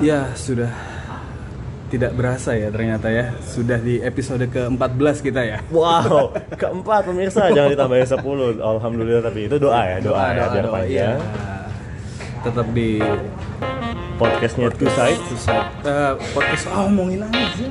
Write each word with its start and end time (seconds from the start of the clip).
Ya, 0.00 0.32
sudah 0.32 0.72
tidak 1.90 2.16
berasa 2.16 2.56
ya 2.56 2.72
ternyata 2.72 3.12
ya. 3.12 3.36
Sudah 3.44 3.76
di 3.76 4.00
episode 4.00 4.46
ke-14 4.48 5.16
kita 5.20 5.40
ya. 5.44 5.58
Wow, 5.68 6.32
keempat 6.60 7.04
pemirsa 7.04 7.52
jangan 7.52 7.76
ditambahin 7.76 8.08
10 8.08 8.62
Alhamdulillah 8.62 9.22
tapi 9.26 9.50
itu 9.50 9.56
doa 9.60 9.82
ya, 9.84 9.96
doa, 10.00 10.24
ya 10.32 10.44
biar 10.48 10.66
panjang. 10.72 10.88
iya. 10.88 11.10
Tetap 12.40 12.66
di 12.72 12.96
Podcastnya 14.16 14.72
Two 14.72 14.88
Sides. 14.88 15.20
Two 15.28 15.36
Side. 15.36 15.68
Eh, 15.84 16.12
podcast 16.32 16.64
oh, 16.72 16.88
ngomongin 16.88 17.20
aja. 17.24 17.68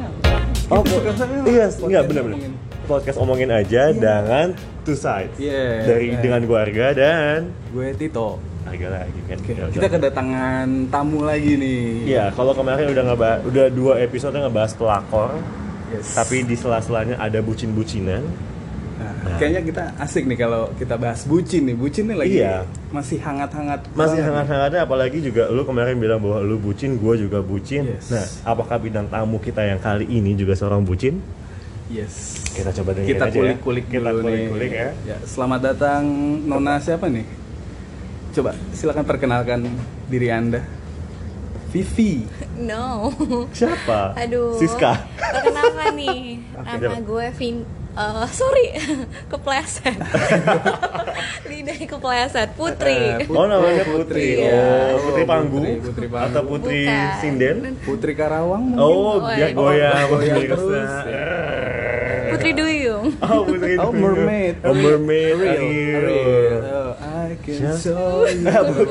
Oh, 0.70 0.86
Itu 0.86 1.02
po- 1.02 1.50
iya, 1.50 1.66
enggak 1.66 2.04
benar-benar. 2.06 2.69
Podcast 2.90 3.22
omongin 3.22 3.54
aja 3.54 3.94
dengan 3.94 4.58
Two 4.82 4.98
Sides. 4.98 5.38
Iya, 5.38 5.86
Dari 5.86 6.10
iya. 6.10 6.18
dengan 6.18 6.42
keluarga 6.42 6.86
dan 6.90 7.54
Gue 7.70 7.94
Tito. 7.94 8.42
harga 8.66 8.88
lagi 9.02 9.20
kan. 9.30 9.38
Oke, 9.38 9.52
Ya, 9.54 9.66
kita 9.70 9.88
kedatangan 9.90 10.68
tamu 10.90 11.22
lagi 11.22 11.54
nih. 11.54 12.10
Iya, 12.10 12.26
kalau 12.34 12.54
kemarin 12.54 12.90
udah 12.90 13.04
ngebahas, 13.06 13.40
udah 13.46 13.66
dua 13.70 13.94
episode 14.02 14.34
ngebahas 14.34 14.74
pelakor, 14.74 15.38
Yes. 15.90 16.14
tapi 16.14 16.46
di 16.46 16.54
sela-selanya 16.54 17.18
ada 17.18 17.42
bucin-bucinan. 17.42 18.26
Nah, 19.00 19.38
kayaknya 19.38 19.62
kita 19.64 19.84
asik 19.98 20.28
nih 20.28 20.38
kalau 20.38 20.70
kita 20.76 20.98
bahas 20.98 21.24
bucin 21.26 21.66
nih. 21.66 21.76
Bucin 21.78 22.10
nih 22.10 22.18
lagi 22.20 22.38
Iya. 22.42 22.66
masih 22.90 23.18
hangat-hangat. 23.18 23.80
Masih 23.94 24.22
hangat-hangatnya 24.22 24.82
apalagi 24.84 25.18
juga 25.22 25.46
lu 25.50 25.62
kemarin 25.64 25.98
bilang 25.98 26.20
bahwa 26.22 26.42
lu 26.42 26.58
bucin, 26.58 26.98
gua 26.98 27.14
juga 27.16 27.40
bucin. 27.42 27.86
Yes. 27.90 28.12
Nah, 28.12 28.26
apakah 28.50 28.78
bintang 28.78 29.10
tamu 29.10 29.38
kita 29.38 29.62
yang 29.62 29.78
kali 29.80 30.06
ini 30.06 30.34
juga 30.34 30.54
seorang 30.54 30.82
bucin? 30.86 31.22
Yes. 31.90 32.46
Kita 32.48 32.70
coba 32.72 32.94
dengerin 32.94 33.10
Kita 33.10 33.26
aja 33.26 33.34
ya. 33.34 33.42
kulik-kulik 33.58 33.86
Kita 33.90 34.10
dulu 34.12 34.22
kulik-kulik 34.24 34.70
nih. 34.72 34.94
ya. 35.04 35.18
Selamat 35.24 35.60
datang 35.64 36.02
Nona 36.44 36.78
siapa 36.78 37.10
nih? 37.10 37.26
Coba 38.30 38.54
silakan 38.72 39.04
perkenalkan 39.04 39.66
diri 40.06 40.30
Anda. 40.30 40.62
Vivi. 41.70 42.26
No. 42.60 43.10
Siapa? 43.52 44.14
Aduh. 44.16 44.54
Siska. 44.56 45.02
Perkenalkan 45.16 45.94
nih. 45.96 46.22
Oke, 46.52 46.74
nama 46.76 46.82
coba. 46.92 46.96
gue 47.04 47.26
Vin. 47.36 47.58
eh, 47.92 48.26
sorry, 48.32 48.66
kepleset. 49.32 49.98
Lidahnya 51.50 51.86
kepleset. 51.86 52.50
Putri. 52.54 52.98
Eh, 53.20 53.26
Oh 53.28 53.46
namanya 53.46 53.82
Oh, 53.84 53.98
Putri. 53.98 54.24
Putri. 54.24 54.26
Oh, 54.40 54.46
Iya. 54.46 54.98
Putri 55.00 55.24
Panggung 55.26 55.62
Putri- 55.64 55.82
Putri 55.84 56.08
Panggung. 56.08 56.30
atau 56.32 56.42
Putri 56.44 56.80
Bukan. 56.86 57.18
Sinden? 57.20 57.56
Putri 57.82 58.14
Karawang 58.14 58.64
mungkin? 58.68 58.82
Oh, 58.82 59.20
Oh, 59.20 59.28
dia 59.28 59.38
iya. 59.44 59.48
goyang 59.52 59.94
Oh, 60.00 60.10
goyang 60.16 60.38
pemirsa. 60.38 60.54
terus. 60.56 60.90
Putri 62.42 62.52
Duyung. 62.54 63.06
Oh, 63.20 63.44
Putri 63.44 63.74
Oh, 63.76 63.92
Duyung. 63.92 64.00
mermaid. 64.00 64.56
Oh, 64.62 64.72
mermaid. 64.72 65.36
Ariel. 65.36 66.00
Ariel. 66.00 66.62
Oh, 66.64 66.92
I 66.98 67.36
can 67.38 67.76
show 67.76 68.24
you. 68.26 68.46
Ah, 68.46 68.64
bukan 68.64 68.88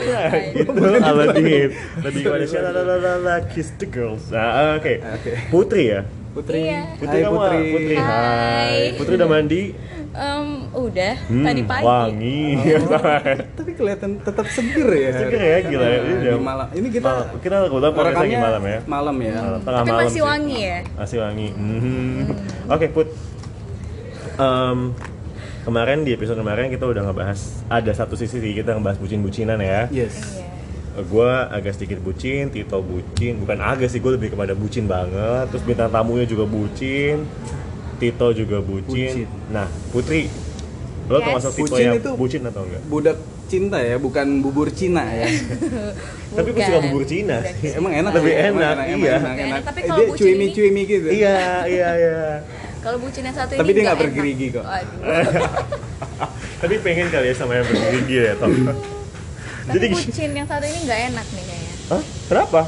gitu 0.52 0.70
Aladdin 1.00 1.69
lebih 1.98 2.20
kepada 2.22 2.44
Shalalalala 2.44 3.34
Kiss 3.48 3.72
the 3.74 3.86
Girls 3.86 4.28
nah 4.28 4.76
oke 4.76 4.94
Oke. 5.00 5.32
Putri 5.48 5.82
ya 5.88 6.00
Putri. 6.28 6.60
Iya. 6.64 6.94
Putri 6.94 7.08
Hai, 7.10 7.24
kamu 7.24 7.34
Putri. 7.34 7.58
Putri 7.69 7.96
hai. 7.98 8.76
Putri 8.94 9.12
udah 9.16 9.28
mandi 9.28 9.62
Em, 10.08 10.46
udah 10.72 11.14
Hmm, 11.26 11.44
tadi 11.44 11.62
pagi. 11.62 11.84
wangi 11.84 12.42
Tapi 13.58 13.70
kelihatan 13.72 14.19
tetap 14.19 14.46
seger 14.48 14.88
ya. 14.88 15.10
Seger 15.14 15.36
ya, 15.41 15.58
gila 15.62 15.84
ya. 15.84 15.98
Ini 15.98 16.12
udah- 16.16 16.32
di 16.32 16.42
malam. 16.42 16.66
Ini 16.70 16.88
kita 16.88 17.06
Malam. 17.06 17.26
kita 17.38 17.54
kebetulan 17.64 17.92
podcast 17.92 18.19
lagi 18.19 18.36
malam 18.36 18.62
ya 18.64 18.78
Malam 18.84 19.16
ya. 19.19 19.32
Malam, 19.36 19.60
tengah 19.60 19.78
Tapi 19.78 19.88
malam 19.88 20.00
masih 20.00 20.12
sih. 20.12 20.22
wangi 20.24 20.58
ya? 20.60 20.78
masih 20.94 21.16
wangi 21.19 21.48
Mhm. 21.50 22.20
oke 22.66 22.86
Put 22.91 23.08
Em, 24.39 24.94
kemarin 25.62 26.00
di 26.00 26.14
episode 26.14 26.36
kemarin 26.36 26.70
kita 26.70 26.86
udah 26.86 27.03
ngebahas 27.05 27.39
ada 27.67 27.91
satu 27.91 28.14
sisi 28.14 28.39
sih 28.39 28.53
kita 28.55 28.70
ngebahas 28.72 28.97
bucin-bucinan 28.97 29.58
ya 29.58 29.91
Yes. 29.91 30.14
Iya. 30.33 30.47
gue 31.00 31.31
agak 31.48 31.72
sedikit 31.72 31.98
bucin, 32.00 32.47
Tito 32.48 32.78
bucin, 32.81 33.39
bukan 33.39 33.59
agak 33.61 33.86
sih 33.86 33.98
gue 33.98 34.12
lebih 34.12 34.33
kepada 34.33 34.50
bucin 34.53 34.86
banget. 34.86 35.47
Terus 35.48 35.62
bintang 35.64 35.86
tamunya 35.89 36.22
juga 36.25 36.42
bucin, 36.44 37.22
Tito 37.97 38.31
juga 38.33 38.59
bucin. 38.59 39.14
Bucin. 39.14 39.27
Nah 39.48 39.66
Putri, 39.91 40.27
lo 41.04 41.16
Yes. 41.16 41.25
termasuk 41.25 41.53
Tito 41.53 41.62
Bucin 41.69 41.84
yang 41.84 41.97
itu- 41.97 42.15
bucin 42.15 42.43
atau 42.44 42.62
enggak? 42.65 42.82
Budak 42.84 43.19
cinta 43.47 43.78
ya, 43.78 43.94
bukan 43.97 44.27
bubur 44.41 44.71
Cina 44.71 45.03
ya. 45.04 45.27
Tapi 46.37 46.48
gue 46.48 46.56
Bukan. 46.56 46.66
suka 46.69 46.81
bubur 46.84 47.04
Cina. 47.04 47.37
Budak. 47.41 47.75
Emang 47.75 47.93
enak 47.97 48.10
Lebih 48.12 48.28
ya? 48.28 48.38
enak, 48.44 48.75
Emang 48.75 48.87
iya. 48.98 49.15
enak, 49.16 49.22
Lebih 49.28 49.44
enak, 49.44 49.62
tapi 49.65 49.78
Eh, 49.78 49.84
kalau 49.84 49.98
dia 49.98 50.09
bucin 50.09 50.19
cuimi 50.21 50.38
ini- 50.41 50.53
cuimi 50.53 50.82
gitu. 50.84 51.09
Iya, 51.09 51.38
iya, 51.65 51.88
iya. 51.97 52.19
Kalau 52.88 53.04
bucin 53.04 53.21
yang 53.21 53.37
satu 53.37 53.53
ini 53.53 53.60
Tapi 53.60 53.71
dia 53.76 53.82
nggak 53.84 53.93
enak. 53.93 54.04
bergerigi 54.09 54.47
kok. 54.49 54.65
Tapi 56.65 56.75
pengen 56.81 57.06
kali 57.12 57.26
ya 57.28 57.34
sama 57.37 57.53
yang 57.60 57.66
bergigi 57.69 58.16
ya, 58.16 58.32
Tom. 58.41 58.49
Tapi 58.49 59.76
Jadi, 59.76 59.87
bucin 59.93 60.31
yang 60.32 60.49
satu 60.49 60.65
ini 60.65 60.78
nggak 60.88 61.00
enak 61.12 61.27
nih 61.28 61.44
kayaknya. 61.44 61.75
Hah? 61.93 62.03
Kenapa? 62.32 62.60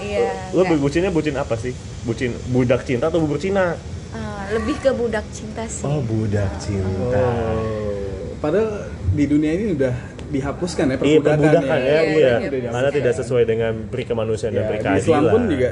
Iya. 0.00 0.32
Lo 0.56 0.64
bucinnya 0.80 1.12
bucin 1.12 1.36
apa 1.36 1.60
sih? 1.60 1.76
Bucin 2.08 2.32
budak 2.48 2.88
cinta 2.88 3.12
atau 3.12 3.20
bubur 3.20 3.36
Cina? 3.36 3.76
Ah, 4.16 4.48
lebih 4.48 4.80
ke 4.80 4.96
budak 4.96 5.28
cinta 5.28 5.68
sih. 5.68 5.84
Oh, 5.84 6.00
budak 6.00 6.48
cinta. 6.56 7.20
Oh. 7.20 8.32
Padahal 8.40 8.88
di 9.12 9.28
dunia 9.28 9.52
ini 9.60 9.76
udah 9.76 9.92
dihapuskan 10.32 10.88
ya 10.88 10.96
Iya 10.96 11.20
perbudakan, 11.20 11.36
perbudakan 11.36 11.78
ya, 11.78 11.84
Iya, 11.84 12.00
iya. 12.08 12.32
iya, 12.48 12.70
Karena 12.72 12.90
tidak 12.96 13.12
sesuai 13.12 13.44
dengan 13.44 13.72
peri 13.92 14.08
kemanusiaan 14.08 14.56
dan 14.56 14.64
Ya, 14.64 14.68
peri 14.72 14.78
di 14.80 14.88
Islam 15.04 15.04
keadilan. 15.20 15.32
pun 15.36 15.42
juga 15.52 15.68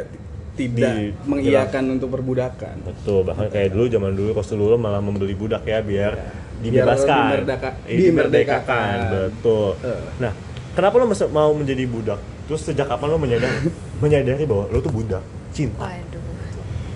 tidak 0.59 0.93
Di- 0.99 1.15
mengiyakan 1.23 1.85
untuk 1.95 2.09
perbudakan. 2.11 2.83
Betul, 2.83 3.23
bahkan 3.23 3.47
kayak 3.47 3.71
dulu 3.71 3.87
zaman 3.87 4.13
dulu 4.19 4.31
Rasulullah 4.35 4.75
malah 4.75 4.99
membeli 4.99 5.39
budak 5.39 5.63
ya 5.63 5.79
biar 5.79 6.13
Biar 6.19 6.59
dibebaskan, 6.59 7.23
dimerdeka- 7.47 7.75
Eh, 7.87 7.97
dimerdekakan. 8.03 8.97
Betul. 9.31 9.69
Eh. 9.87 10.03
Nah, 10.19 10.33
kenapa 10.75 10.95
lo 10.99 11.07
mau 11.31 11.51
menjadi 11.55 11.85
budak? 11.87 12.19
Terus 12.51 12.61
sejak 12.67 12.91
kapan 12.91 13.15
lo 13.15 13.19
menyadari 13.23 13.71
menyadari 14.03 14.43
bahwa 14.43 14.67
lo 14.67 14.79
tuh 14.83 14.91
budak 14.91 15.23
cinta? 15.55 15.87
Waduh. 15.87 16.27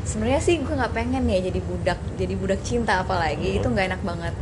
Sebenarnya 0.02 0.42
sih 0.42 0.58
gue 0.58 0.74
nggak 0.74 0.92
pengen 0.92 1.24
ya 1.30 1.38
jadi 1.38 1.60
budak, 1.62 1.98
jadi 2.18 2.34
budak 2.34 2.60
cinta 2.66 3.06
apalagi 3.06 3.62
itu 3.62 3.66
nggak 3.70 3.86
enak 3.94 4.02
banget. 4.02 4.34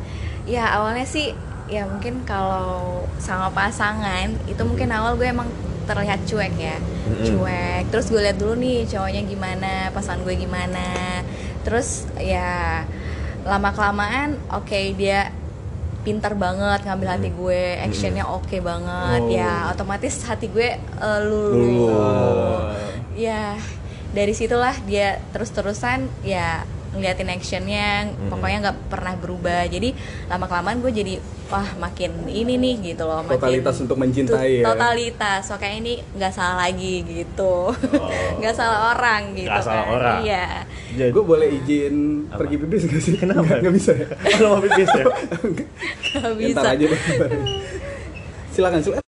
Ya 0.48 0.64
awalnya 0.72 1.04
sih 1.04 1.36
ya 1.70 1.86
mungkin 1.86 2.25
kalau 2.26 3.04
sama 3.22 3.53
pasangan 3.53 4.32
itu 4.50 4.59
mungkin 4.66 4.91
awal 4.91 5.14
gue 5.14 5.28
emang 5.28 5.47
terlihat 5.91 6.23
cuek 6.23 6.55
ya, 6.55 6.78
Mm-mm. 6.78 7.27
cuek. 7.27 7.83
Terus 7.91 8.06
gue 8.15 8.23
lihat 8.23 8.39
dulu 8.39 8.55
nih 8.55 8.87
cowoknya 8.87 9.23
gimana, 9.27 9.73
pasangan 9.91 10.23
gue 10.23 10.34
gimana. 10.39 10.87
Terus 11.67 12.06
ya 12.23 12.87
lama 13.43 13.75
kelamaan 13.75 14.39
oke 14.55 14.95
dia 14.95 15.34
pintar 16.06 16.33
banget 16.39 16.87
ngambil 16.87 17.09
hati 17.12 17.28
gue, 17.34 17.65
actionnya 17.83 18.25
oke 18.25 18.56
banget. 18.62 19.21
Oh. 19.27 19.34
Ya 19.34 19.69
otomatis 19.75 20.23
hati 20.23 20.47
gue 20.47 20.78
eh, 20.78 21.21
lulu. 21.27 21.59
Lulu. 21.59 21.99
Ya 23.19 23.59
dari 24.15 24.33
situlah 24.34 24.75
dia 24.87 25.19
terus-terusan 25.34 26.07
ya 26.22 26.65
ngeliatin 26.91 27.28
actionnya 27.28 27.89
Mm-mm. 28.09 28.28
pokoknya 28.28 28.59
nggak 28.62 28.78
pernah 28.87 29.15
berubah 29.15 29.62
jadi 29.65 29.95
lama 30.27 30.45
kelamaan 30.45 30.78
gue 30.78 30.93
jadi 30.93 31.15
wah 31.47 31.67
makin 31.78 32.11
ini 32.27 32.55
nih 32.55 32.75
gitu 32.91 33.05
loh 33.05 33.23
makin 33.23 33.39
Totalitas 33.39 33.77
untuk 33.78 33.97
mencintai 33.97 34.59
ya. 34.59 34.65
totalitas 34.65 35.41
so 35.45 35.55
kayak 35.55 35.77
ini 35.78 35.95
nggak 36.12 36.31
salah 36.31 36.56
lagi 36.61 37.03
gitu 37.03 37.71
nggak 38.39 38.53
salah 38.53 38.93
orang 38.93 39.34
gitu 39.34 39.47
Nggak 39.47 39.62
salah 39.62 39.84
kan. 39.84 39.95
orang. 39.95 40.17
iya 40.21 40.47
Jadi, 40.91 41.11
Gue 41.11 41.23
boleh 41.25 41.49
izin 41.53 41.95
Apa? 42.27 42.39
pergi 42.41 42.55
pipis 42.56 42.83
gak 42.84 42.99
sih? 43.01 43.15
Kenapa? 43.15 43.53
Nggak, 43.57 43.71
bisa 43.72 43.91
ya? 43.95 44.07
mau 44.45 44.59
pipis 44.59 44.91
ya? 44.91 45.05
nggak 46.12 46.34
bisa 46.37 46.59
Ntar 46.59 46.72
aja 46.72 46.84
deh. 46.84 47.01
silakan 48.51 48.81
silakan. 48.81 49.05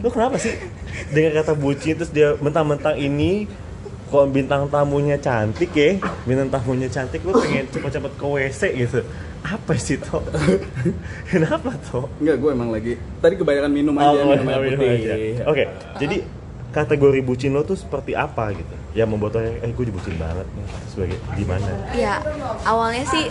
lo 0.00 0.08
kenapa 0.08 0.36
sih 0.36 0.54
dengan 1.10 1.34
kata 1.36 1.52
bucin 1.52 1.94
terus 1.94 2.08
dia 2.08 2.38
mentang-mentang 2.38 2.94
ini 2.94 3.44
kok 4.10 4.26
bintang 4.28 4.66
tamunya 4.66 5.14
cantik 5.16 5.70
ya 5.70 5.94
bintang 6.26 6.50
tamunya 6.50 6.90
cantik 6.90 7.22
lo 7.22 7.38
pengen 7.38 7.62
cepet-cepet 7.70 8.12
ke 8.18 8.26
WC 8.26 8.60
gitu 8.74 9.00
apa 9.40 9.72
sih 9.78 9.96
toh 9.96 10.18
kenapa 11.30 11.70
toh 11.86 12.10
Enggak, 12.18 12.36
gue 12.42 12.50
emang 12.50 12.70
lagi 12.74 12.92
tadi 13.22 13.34
kebanyakan 13.38 13.70
minum 13.70 13.94
aja, 13.96 14.10
Oh, 14.10 14.34
minum 14.34 14.46
air 14.50 14.62
minum 14.66 14.80
putih. 14.82 15.32
Oke, 15.46 15.64
jadi 15.96 16.16
kategori 16.70 17.20
bucin 17.22 17.50
lo 17.54 17.62
tuh 17.62 17.78
seperti 17.78 18.12
apa 18.12 18.50
gitu? 18.52 18.74
Yang 18.92 19.08
membuat 19.14 19.32
lo 19.38 19.46
eh 19.46 19.70
gue 19.70 19.86
bucin 19.88 20.14
banget 20.18 20.44
nih 20.44 20.66
sebagai 20.90 21.16
di 21.38 21.44
mana? 21.46 21.70
ya 21.94 22.18
awalnya 22.66 23.06
sih 23.06 23.30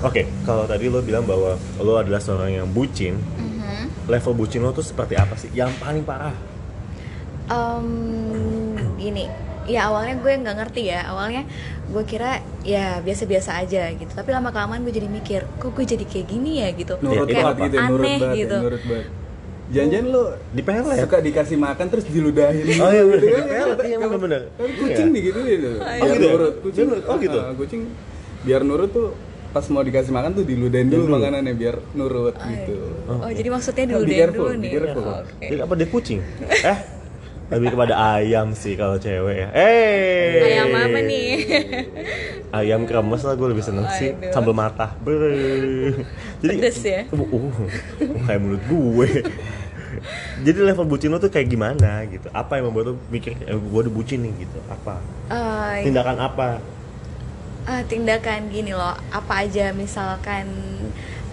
Oke, 0.00 0.24
kalau 0.48 0.64
tadi 0.64 0.88
lo 0.88 1.04
bilang 1.04 1.28
bahwa 1.28 1.60
lo 1.76 1.92
adalah 2.00 2.16
seorang 2.16 2.56
yang 2.56 2.68
bucin, 2.72 3.20
mhm, 3.36 4.08
level 4.08 4.32
bucin 4.32 4.64
lo 4.64 4.72
tuh 4.72 4.80
seperti 4.80 5.12
apa 5.12 5.36
sih? 5.36 5.52
Yang 5.52 5.76
paling 5.76 6.06
parah? 6.06 6.32
em, 7.50 7.86
gini 8.94 9.26
ya 9.70 9.86
awalnya 9.86 10.18
gue 10.18 10.32
nggak 10.36 10.56
ngerti 10.56 10.82
ya 10.84 11.00
awalnya 11.06 11.42
gue 11.86 12.02
kira 12.02 12.30
ya 12.62 12.98
biasa-biasa 12.98 13.50
aja 13.56 13.90
gitu 13.92 14.10
tapi 14.10 14.30
lama 14.30 14.50
kelamaan 14.50 14.82
gue 14.82 14.90
jadi 14.90 15.06
mikir 15.06 15.46
kok 15.56 15.70
gue 15.70 15.86
jadi 15.86 16.02
kayak 16.02 16.26
gini 16.26 16.58
ya 16.58 16.68
gitu 16.72 16.98
Nurut 16.98 17.24
itu 17.24 17.32
kayak 17.32 17.44
banget 17.46 17.62
gitu, 17.62 17.76
ya, 17.76 17.86
nurut 17.86 18.00
aneh 18.00 18.10
banget, 18.10 18.26
ya, 18.26 18.34
gitu 18.36 18.56
nurut 18.58 18.82
banget. 18.84 19.08
Jangan-jangan 19.70 20.06
lo 20.10 20.22
Di 20.50 20.62
pelet. 20.66 20.98
suka 20.98 21.16
dikasih 21.22 21.54
makan 21.54 21.86
terus 21.86 22.04
diludahin. 22.10 22.66
Oh, 22.74 22.90
iya, 22.90 23.02
bener. 23.06 23.22
Gitu 23.22 23.30
kan? 23.30 23.44
Dipelet, 23.46 23.78
iya, 23.86 23.96
Kan- 23.96 24.02
bener-bener. 24.02 24.42
kan 24.50 24.66
Kucing 24.74 25.06
Iya. 25.06 25.14
digituin 25.14 25.58
tuh. 25.62 25.70
Oh, 25.70 25.86
Biar 25.86 26.10
gitu 26.10 26.26
ya? 26.26 26.32
nurut. 26.34 26.54
Kucing? 26.58 26.86
Oh, 27.06 27.16
gitu? 27.22 27.38
ah, 27.38 27.52
kucing 27.54 27.80
biar 28.42 28.60
nurut 28.66 28.90
tuh 28.90 29.08
pas 29.50 29.62
mau 29.66 29.82
dikasih 29.82 30.10
makan 30.10 30.30
tuh 30.32 30.42
diludahin 30.42 30.90
dulu 30.90 31.06
Dulu. 31.06 31.14
makanannya 31.18 31.54
biar 31.54 31.76
nurut 31.92 32.34
gitu. 32.34 32.74
oh 33.06 33.30
jadi 33.30 33.48
maksudnya 33.50 33.84
Be 33.84 33.92
dulu 33.92 34.02
be 34.02 34.14
nih. 34.58 34.70
Oke. 34.90 35.46
Jadi 35.46 35.60
apa 35.62 35.74
dia 35.74 35.86
kucing? 35.86 36.18
eh, 36.66 36.78
lebih 37.50 37.74
kepada 37.74 37.94
ayam 38.18 38.54
sih 38.54 38.78
kalau 38.78 38.94
cewek 38.94 39.36
ya. 39.42 39.48
Eh. 39.50 40.54
Ayam 40.54 40.70
apa 40.70 40.98
nih? 41.02 41.28
Ayam 42.62 42.86
kremes 42.86 43.22
lah 43.26 43.34
gue 43.34 43.48
lebih 43.50 43.64
seneng 43.66 43.86
sih. 43.98 44.14
Aduh. 44.14 44.30
sambal 44.30 44.54
mata 44.54 44.94
Brr. 45.02 46.02
jadi 46.42 46.56
Pedes 46.58 46.78
ya? 46.82 47.02
uh, 47.10 47.18
uh, 47.18 47.58
kayak 48.26 48.40
mulut 48.42 48.62
gue. 48.70 49.08
Jadi 50.46 50.58
level 50.62 50.86
bucin 50.86 51.10
lo 51.10 51.18
tuh 51.18 51.28
kayak 51.28 51.50
gimana 51.50 52.06
gitu? 52.06 52.30
Apa 52.30 52.62
yang 52.62 52.70
membuat 52.70 52.94
lo 52.94 52.94
mikir 53.10 53.34
eh, 53.42 53.58
gue 53.58 53.80
udah 53.82 53.92
bucin 53.92 54.22
nih 54.22 54.46
gitu? 54.46 54.58
Apa? 54.70 55.02
Eh, 55.28 55.90
tindakan 55.90 56.16
apa? 56.22 56.48
Eh, 57.66 57.82
tindakan 57.90 58.48
gini 58.48 58.72
loh. 58.72 58.94
Apa 59.10 59.44
aja 59.44 59.74
misalkan 59.74 60.46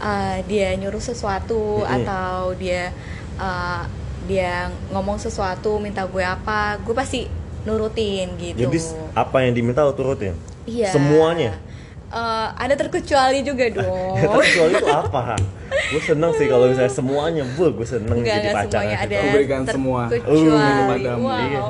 eh, 0.02 0.38
dia 0.50 0.74
nyuruh 0.76 1.02
sesuatu 1.02 1.86
atau 1.86 2.58
dia 2.58 2.90
eh, 3.38 3.84
dia 4.28 4.54
ngomong 4.92 5.18
sesuatu 5.18 5.80
minta 5.80 6.04
gue 6.04 6.22
apa 6.22 6.78
gue 6.78 6.92
pasti 6.92 7.26
nurutin 7.64 8.36
gitu 8.36 8.68
jadi 8.68 8.78
apa 9.16 9.38
yang 9.42 9.56
diminta 9.56 9.82
lo 9.82 9.92
turutin 9.92 10.36
iya 10.66 10.92
semuanya 10.92 11.56
Eh, 12.08 12.48
ada 12.56 12.72
terkecuali 12.72 13.44
juga 13.44 13.68
dong 13.76 14.16
Ya, 14.16 14.32
tapi 14.32 14.48
kecuali 14.48 14.74
itu 14.80 14.88
apa? 14.88 15.36
Gue 15.92 16.00
seneng 16.00 16.32
sih 16.40 16.48
kalau 16.48 16.72
misalnya 16.72 16.88
semuanya, 16.88 17.44
bu, 17.44 17.68
gue 17.76 17.84
seneng 17.84 18.16
Enggak, 18.16 18.32
jadi 18.32 18.48
enggak 18.48 18.56
pacar. 18.56 18.72
semuanya 18.72 18.98
ada 18.98 19.16
Memberikan 19.20 19.62
semua. 19.68 20.02
terkecuali 20.08 21.04
Uh, 21.04 21.18
wow 21.20 21.36
iya. 21.36 21.62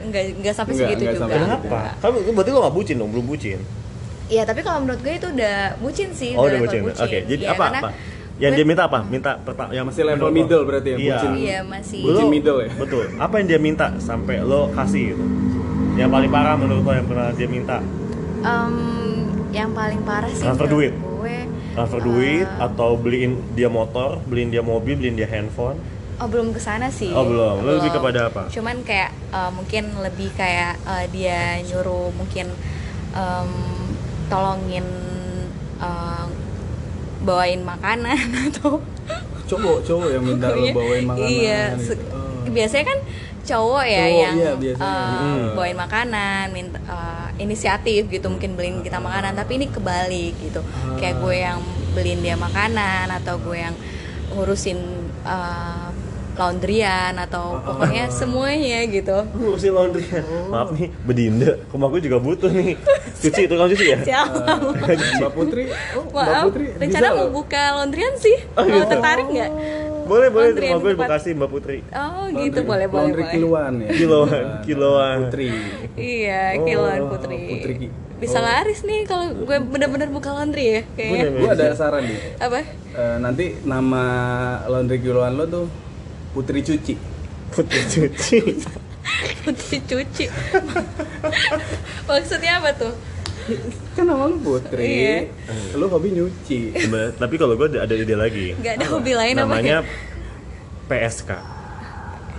enggak 0.00 0.22
enggak 0.32 0.54
sampai 0.56 0.72
Enggak, 0.72 0.88
segitu 0.88 0.96
enggak 0.96 1.12
juga 1.12 1.20
sampai 1.20 1.38
Kenapa? 1.44 1.80
Kan 2.00 2.10
berarti 2.32 2.50
lo 2.50 2.58
gak 2.64 2.72
bucin 2.72 2.96
dong, 2.96 3.10
belum 3.12 3.26
bucin. 3.28 3.60
Iya 4.32 4.42
tapi 4.48 4.60
kalau 4.64 4.78
menurut 4.80 5.00
gue 5.04 5.12
itu 5.12 5.28
udah 5.28 5.56
bucin 5.76 6.08
sih 6.16 6.30
Oh, 6.32 6.48
udah 6.48 6.56
level 6.56 6.64
bucin. 6.64 6.82
Oke, 6.96 7.18
jadi 7.28 7.42
Iya, 7.44 7.52
apa 7.52 7.64
karena 7.68 7.80
apa? 7.84 7.90
Yang 8.42 8.52
dia 8.52 8.66
minta 8.66 8.82
apa? 8.84 8.98
Minta 9.04 9.30
pertama 9.38 9.70
yang 9.70 9.86
Masih 9.86 10.02
level 10.02 10.28
middle 10.28 10.62
berarti 10.66 10.88
ya, 10.88 10.96
Iya. 10.96 11.14
bucin. 11.14 11.30
Iya 11.38 11.58
masih 11.62 12.00
Bucin 12.02 12.26
middle 12.26 12.58
ya? 12.58 12.70
Betul. 12.74 13.04
Apa 13.16 13.34
yang 13.38 13.46
dia 13.46 13.60
minta 13.60 13.86
sampai 13.98 14.42
lo 14.42 14.66
kasih 14.72 15.14
gitu? 15.14 15.24
Yang 15.94 16.10
paling 16.10 16.30
parah 16.30 16.54
menurut 16.56 16.82
lo 16.82 16.92
yang 16.92 17.06
pernah 17.06 17.30
dia 17.30 17.46
minta? 17.46 17.78
Em, 18.42 18.74
yang 19.50 19.70
paling 19.70 20.02
parah 20.02 20.26
sih 20.28 20.42
Transfer 20.42 20.66
duit. 20.66 20.90
gue 20.90 21.38
Transfer 21.72 22.00
eh, 22.00 22.04
duit 22.04 22.48
atau 22.58 22.90
beliin 22.96 23.32
dia 23.52 23.70
motor, 23.70 24.18
beliin 24.24 24.50
dia 24.50 24.60
mobil, 24.60 24.98
beliin 24.98 25.14
dia 25.14 25.30
handphone? 25.30 25.78
oh 26.14 26.26
belum 26.26 26.50
ke 26.50 26.58
sana 26.58 26.86
sih 26.86 27.10
Oh, 27.10 27.22
belum. 27.22 27.62
Lo 27.62 27.78
lebih 27.78 27.90
kepada 27.92 28.26
apa? 28.26 28.46
cuman 28.48 28.82
kayak 28.82 29.10
eh, 29.30 29.50
mungkin 29.50 29.84
lebih 30.00 30.34
kayak 30.34 30.74
eh, 30.82 31.04
dia 31.08 31.62
nyuruh 31.62 32.10
mungkin 32.12 32.50
em, 33.12 33.50
tolongin 34.26 34.86
eh, 35.78 36.26
bawain 37.22 37.62
makanan 37.62 38.18
atau 38.48 38.82
Cowok, 39.44 39.84
cowok 39.84 40.08
yang 40.10 40.24
minta 40.24 40.48
lo 40.48 40.56
Pokoknya, 40.56 40.72
bawain 40.72 41.04
makanan. 41.04 41.28
iya 41.28 41.62
gitu. 41.76 41.92
Oh. 42.08 42.48
biasanya 42.48 42.84
kan 42.86 42.98
cowok 43.42 43.84
ya 43.84 44.00
Cowok, 44.00 44.16
yang 44.18 44.34
iya, 44.34 44.50
biasanya. 44.54 44.96
Hmm. 45.12 45.46
bawain 45.52 45.76
makanan 45.76 46.44
minta 46.50 46.78
eh, 46.80 47.28
inisiatif 47.38 48.02
gitu 48.06 48.26
mungkin 48.26 48.54
beliin 48.54 48.80
kita 48.80 48.96
makanan 48.98 49.32
tapi 49.34 49.56
ini 49.56 49.66
kebalik 49.68 50.34
gitu 50.38 50.64
Ah. 50.64 50.96
kayak 50.96 51.16
gue 51.18 51.36
yang 51.36 51.60
beliin 51.92 52.20
dia 52.20 52.32
makanan 52.34 53.12
atau 53.12 53.36
gue 53.38 53.58
yang 53.58 53.76
ngurusin 54.30 54.78
eh, 55.22 55.88
laundryan 56.34 57.12
atau 57.18 57.54
Ah. 57.54 57.76
pokoknya 57.76 58.04
semuanya 58.08 58.80
gitu 58.84 59.18
Ngurusin 59.32 59.70
laundry 59.70 60.04
Maaf 60.48 60.72
nih, 60.72 60.88
bedinda. 61.02 61.60
Rumah 61.68 61.88
gue 61.88 62.00
juga 62.02 62.18
butuh 62.18 62.50
nih. 62.50 62.76
Cuci, 63.14 63.42
tukang 63.44 63.68
cuci 63.68 63.84
ya? 63.86 63.98
Siap. 64.02 64.28
Mbak 65.18 65.32
Putri, 65.32 65.64
oh, 65.94 66.02
Mbak 66.02 66.12
Maaf, 66.14 66.44
Putri 66.46 66.64
rencana 66.74 66.88
bisa 67.02 67.08
mau 67.10 67.20
loh. 67.20 67.30
buka 67.32 67.62
laundryan 67.74 68.14
sih. 68.16 68.36
Oh, 68.52 68.62
mau 68.62 68.72
gitu. 68.74 68.88
tertarik 68.88 69.26
nggak? 69.26 69.50
Boleh, 70.02 70.28
boleh. 70.28 70.46
Laundry 70.50 70.66
Rumah 70.66 70.80
gue 70.82 70.92
Bekasi, 70.98 71.28
Mbak 71.32 71.50
Putri. 71.50 71.78
Oh 71.86 72.00
Laundry- 72.26 72.42
gitu 72.44 72.60
boleh 72.62 72.86
boleh 72.86 73.02
laundry 73.02 73.22
boleh. 73.22 73.32
kiloan 73.32 73.72
ya. 73.78 73.88
Kiloan, 73.94 74.44
kiloan. 74.62 75.16
Putri. 75.22 75.48
Iya, 75.94 76.42
Oh, 76.52 76.64
kiloan 76.64 77.00
putri. 77.08 77.40
Putri. 77.54 77.74
Bisa 78.18 78.38
Oh. 78.38 78.44
laris 78.44 78.80
nih 78.82 79.00
kalau 79.02 79.26
gue 79.32 79.56
bener-bener 79.60 80.08
buka 80.08 80.30
laundry 80.30 80.64
ya 80.68 80.80
kayaknya. 80.92 81.26
Gue 81.32 81.50
ada 81.50 81.66
saran 81.72 82.02
nih. 82.02 82.18
Apa? 82.36 82.58
Eh, 82.92 83.16
nanti 83.18 83.44
nama 83.62 84.04
laundry 84.64 84.98
kiloan 84.98 85.34
lo 85.34 85.44
tuh 85.44 85.66
Putri 86.32 86.64
Cuci. 86.64 86.94
Putri 87.52 87.80
cuci. 87.84 88.38
Putri 89.44 89.76
cuci. 89.84 90.24
Maksudnya 92.08 92.64
apa 92.64 92.72
tuh? 92.72 92.94
Kan 93.92 94.08
nama 94.08 94.24
lo 94.24 94.40
Putri. 94.40 94.88
Iya. 94.88 95.76
Lo 95.76 95.92
hobi 95.92 96.16
nyuci. 96.16 96.72
Tapi 97.20 97.34
kalau 97.36 97.60
gue 97.60 97.76
ada 97.76 97.92
ide 97.92 98.16
lagi. 98.16 98.56
Gak 98.56 98.80
ada 98.80 98.86
hobi 98.88 99.12
lain 99.12 99.36
apa 99.36 99.44
Namanya 99.44 99.84
ya? 99.84 99.88
PSK. 100.88 101.30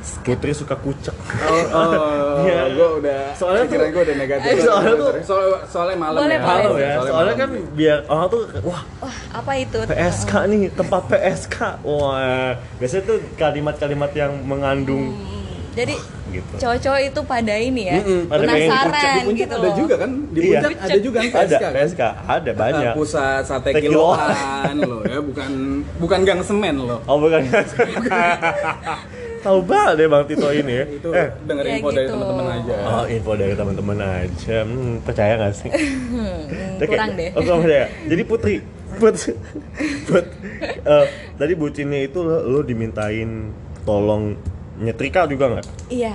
Putri 0.04 0.52
suka 0.52 0.76
kucek. 0.76 1.16
Oh, 1.16 1.64
oh 1.72 2.44
Iya. 2.46 2.62
gue 2.70 2.88
udah 2.98 3.20
Soalnya 3.34 3.64
pikiran 3.66 3.82
tuh- 3.82 3.94
gue 3.94 4.02
udah 4.04 4.18
negatif. 4.18 4.48
Eh, 4.50 4.60
soalnya 4.62 4.94
tuh- 4.94 5.16
soalnya, 5.22 5.58
soalnya 5.66 5.98
malam 5.98 6.20
Boleh, 6.20 6.36
ya. 6.36 6.44
Halo 6.46 6.72
ya. 6.74 6.92
Soalnya 6.98 7.14
malam. 7.14 7.36
kan 7.38 7.50
biar 7.74 7.98
orang 8.06 8.28
tuh 8.30 8.42
wah 8.62 8.82
Wah, 9.00 9.16
apa 9.34 9.52
itu? 9.56 9.80
PSK 9.82 10.32
nih 10.46 10.62
tempat 10.72 11.02
PSK. 11.08 11.56
Wah 11.82 12.52
biasanya 12.78 13.04
tuh 13.06 13.18
kalimat-kalimat 13.34 14.12
yang 14.14 14.32
mengandung 14.42 15.16
Hmm, 15.16 15.72
Jadi 15.74 15.96
gitu. 16.30 16.54
cowok-cowok 16.60 17.02
itu 17.04 17.22
pada 17.24 17.56
ini 17.56 17.82
ya, 17.84 17.98
Mm-mm, 17.98 18.22
pada 18.28 18.44
penasaran 18.44 18.94
Di 18.94 19.10
puncak 19.24 19.38
gitu 19.40 19.56
ada 19.56 19.64
loh. 19.64 19.76
juga 19.76 19.96
kan? 19.98 20.12
Di 20.28 20.40
Iya. 20.40 20.60
puncak 20.60 20.70
ada 20.84 21.00
juga 21.00 21.18
kan 21.18 21.24
Ada 21.24 21.34
PSK 21.34 21.64
kan? 21.64 21.72
PSK, 21.74 22.02
ada 22.28 22.52
banyak. 22.54 22.92
Pusat 22.94 23.42
sate 23.42 23.70
Sate 23.70 23.82
kiloan 23.82 24.76
lo 24.84 25.00
ya, 25.04 25.18
bukan 25.20 25.52
bukan 25.98 26.20
gang 26.22 26.42
semen 26.42 26.76
lo. 26.78 26.98
Oh 27.04 27.18
bukan. 27.18 27.42
Tahu 29.44 29.60
banget 29.62 29.94
deh 30.00 30.07
Bang 30.07 30.24
Tito 30.24 30.48
ini 30.50 30.74
ya. 30.74 30.86
Itu 30.98 31.10
Eh, 31.12 31.28
denger 31.44 31.63
Ya 31.68 31.74
info 31.75 31.90
dari 31.92 32.07
gitu. 32.07 32.16
teman-teman 32.16 32.45
aja. 32.50 32.75
Oh 32.81 33.04
info 33.06 33.31
dari 33.36 33.54
teman-teman 33.54 33.98
aja, 34.00 34.57
hmm, 34.63 34.94
percaya 35.04 35.34
gak 35.38 35.54
sih? 35.54 35.69
Hmm, 36.13 36.78
Oke, 36.78 36.86
kurang 36.88 37.12
deh. 37.18 37.30
Oh, 37.34 37.42
kurang 37.42 37.60
percaya. 37.66 37.86
Jadi 38.06 38.22
Putri, 38.24 38.56
Put, 38.95 39.16
Put, 40.07 40.25
eh, 40.63 41.06
tadi 41.36 41.54
bucinnya 41.54 42.00
itu 42.01 42.22
lo, 42.22 42.40
lo 42.42 42.60
dimintain 42.62 43.50
tolong 43.84 44.38
nyetrika 44.78 45.25
juga 45.25 45.57
nggak? 45.57 45.66
Iya. 45.90 46.13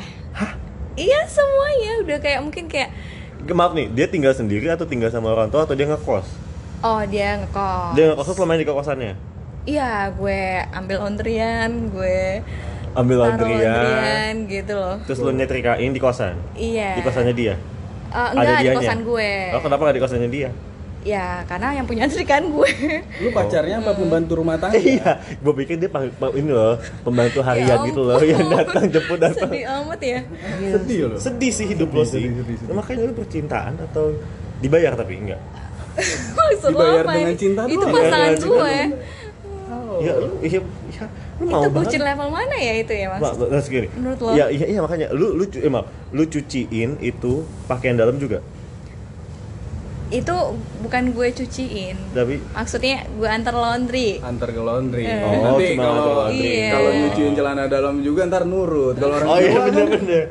Iya 0.94 1.20
semuanya 1.30 1.92
udah 2.02 2.18
kayak 2.18 2.40
mungkin 2.42 2.66
kayak 2.66 2.90
Maaf 3.48 3.70
nih, 3.70 3.86
dia 3.90 4.10
tinggal 4.10 4.34
sendiri 4.34 4.66
atau 4.66 4.82
tinggal 4.82 5.08
sama 5.08 5.30
orang 5.30 5.46
tua 5.46 5.62
atau 5.62 5.72
dia 5.72 5.86
ngekos? 5.86 6.26
oh 6.78 7.02
dia 7.06 7.38
ngekos. 7.38 7.94
Dia 7.94 8.04
ngekos 8.10 8.34
selama 8.34 8.54
ini 8.54 8.62
di 8.62 8.68
kosannya? 8.68 9.12
Iya, 9.62 10.10
gue 10.14 10.40
ambil 10.74 10.96
laundryan, 11.02 11.70
gue 11.90 12.42
Ambil 12.94 13.16
taruh 13.18 13.28
laundryan, 13.34 13.72
laundryan 13.72 14.34
gitu 14.46 14.72
loh. 14.76 14.96
terus 15.04 15.18
lo 15.20 15.30
nyetrikain 15.32 15.90
di 15.90 16.00
kosan? 16.00 16.34
Iya. 16.54 16.96
Di 16.96 17.02
kosannya 17.04 17.34
dia? 17.34 17.54
Eh, 18.08 18.28
enggak 18.32 18.56
di 18.56 18.64
dianya? 18.64 18.78
kosan 18.80 18.98
gue. 19.04 19.30
Oh 19.52 19.60
kenapa 19.60 19.80
nggak 19.84 19.96
di 19.96 20.02
kosannya 20.02 20.30
dia? 20.30 20.50
Ya, 21.06 21.46
karena 21.46 21.72
yang 21.78 21.86
punya 21.86 22.04
kan 22.26 22.42
gue. 22.42 22.70
Lu 23.22 23.30
pacarnya 23.30 23.80
apa 23.80 23.94
pembantu 23.94 24.32
rumah 24.42 24.58
tangga? 24.58 24.76
Iya, 24.76 25.22
gue 25.40 25.52
pikir 25.62 25.78
dia 25.78 25.88
ini 26.34 26.50
loh 26.50 26.74
pembantu 27.06 27.38
harian 27.40 27.80
Ya 27.80 27.86
gitu 27.86 28.02
loh 28.02 28.18
yang 28.20 28.44
datang 28.50 28.90
jemput 28.90 29.16
datang. 29.16 29.46
Sedih 29.48 29.64
amat 29.78 30.00
ya. 30.02 30.20
Sedih 30.74 30.98
loh. 31.14 31.18
Sedih 31.22 31.50
sih 31.54 31.66
hidup 31.70 31.94
lo 31.94 32.02
sih. 32.02 32.18
sedih, 32.18 32.42
sedih, 32.42 32.56
sedih. 32.60 32.68
Nah, 32.68 32.76
makanya 32.82 33.08
lu 33.08 33.14
percintaan 33.14 33.72
atau 33.78 34.10
dibayar 34.58 34.92
tapi 34.98 35.22
enggak? 35.22 35.40
Maksud 36.36 36.70
lo 36.74 36.82
Dibayar 36.82 37.04
apa 37.06 37.12
dengan 37.14 37.32
ini? 37.32 37.40
cinta 37.40 37.60
Itu 37.64 37.78
doang. 37.78 37.94
pasangan 37.94 38.34
gue. 38.42 38.76
Ya 39.98 40.12
lu 40.14 40.30
iya 40.42 40.60
ya 40.94 41.04
lu 41.38 41.44
mau 41.44 41.60
itu 41.60 41.68
banget. 41.68 41.86
bucin 41.86 42.02
level 42.02 42.28
mana 42.28 42.56
ya 42.56 42.72
itu 42.76 42.92
ya, 42.92 43.06
Mas? 43.08 43.22
Nah, 43.22 43.60
segini. 43.60 43.86
Menurut 43.92 44.18
lo? 44.18 44.30
Iya, 44.32 44.46
iya, 44.48 44.66
iya 44.68 44.80
makanya 44.80 45.06
lu 45.10 45.32
lu 45.32 45.44
cu- 45.44 45.58
eh, 45.58 45.68
maaf, 45.68 45.86
lu 46.10 46.22
cuciin 46.24 46.98
itu 47.00 47.32
pakaian 47.64 47.94
dalam 47.94 48.16
juga. 48.16 48.42
Itu 50.08 50.32
bukan 50.80 51.12
gue 51.12 51.28
cuciin. 51.30 51.92
Tapi 52.10 52.40
Maksudnya 52.50 53.04
gue 53.12 53.28
antar 53.28 53.52
laundry. 53.52 54.16
Antar 54.18 54.48
ke 54.48 54.56
laundry. 54.58 55.04
Eh. 55.04 55.20
Oh, 55.20 55.52
Nanti 55.52 55.64
cuma 55.70 55.82
kalau 55.84 55.92
antar 55.94 56.14
laundry. 56.18 56.48
Iya. 56.48 56.70
kalau 56.72 56.90
nyuciin 56.96 57.32
celana 57.34 57.64
dalam 57.66 57.94
juga 58.00 58.20
ntar 58.24 58.42
nurut. 58.42 58.96
Kalau 58.96 59.14
orang 59.14 59.28
Oh 59.28 59.36
iya 59.36 59.50
Jawa 59.52 59.64
bener 59.68 59.84
kan 59.84 59.92
bener. 60.00 60.22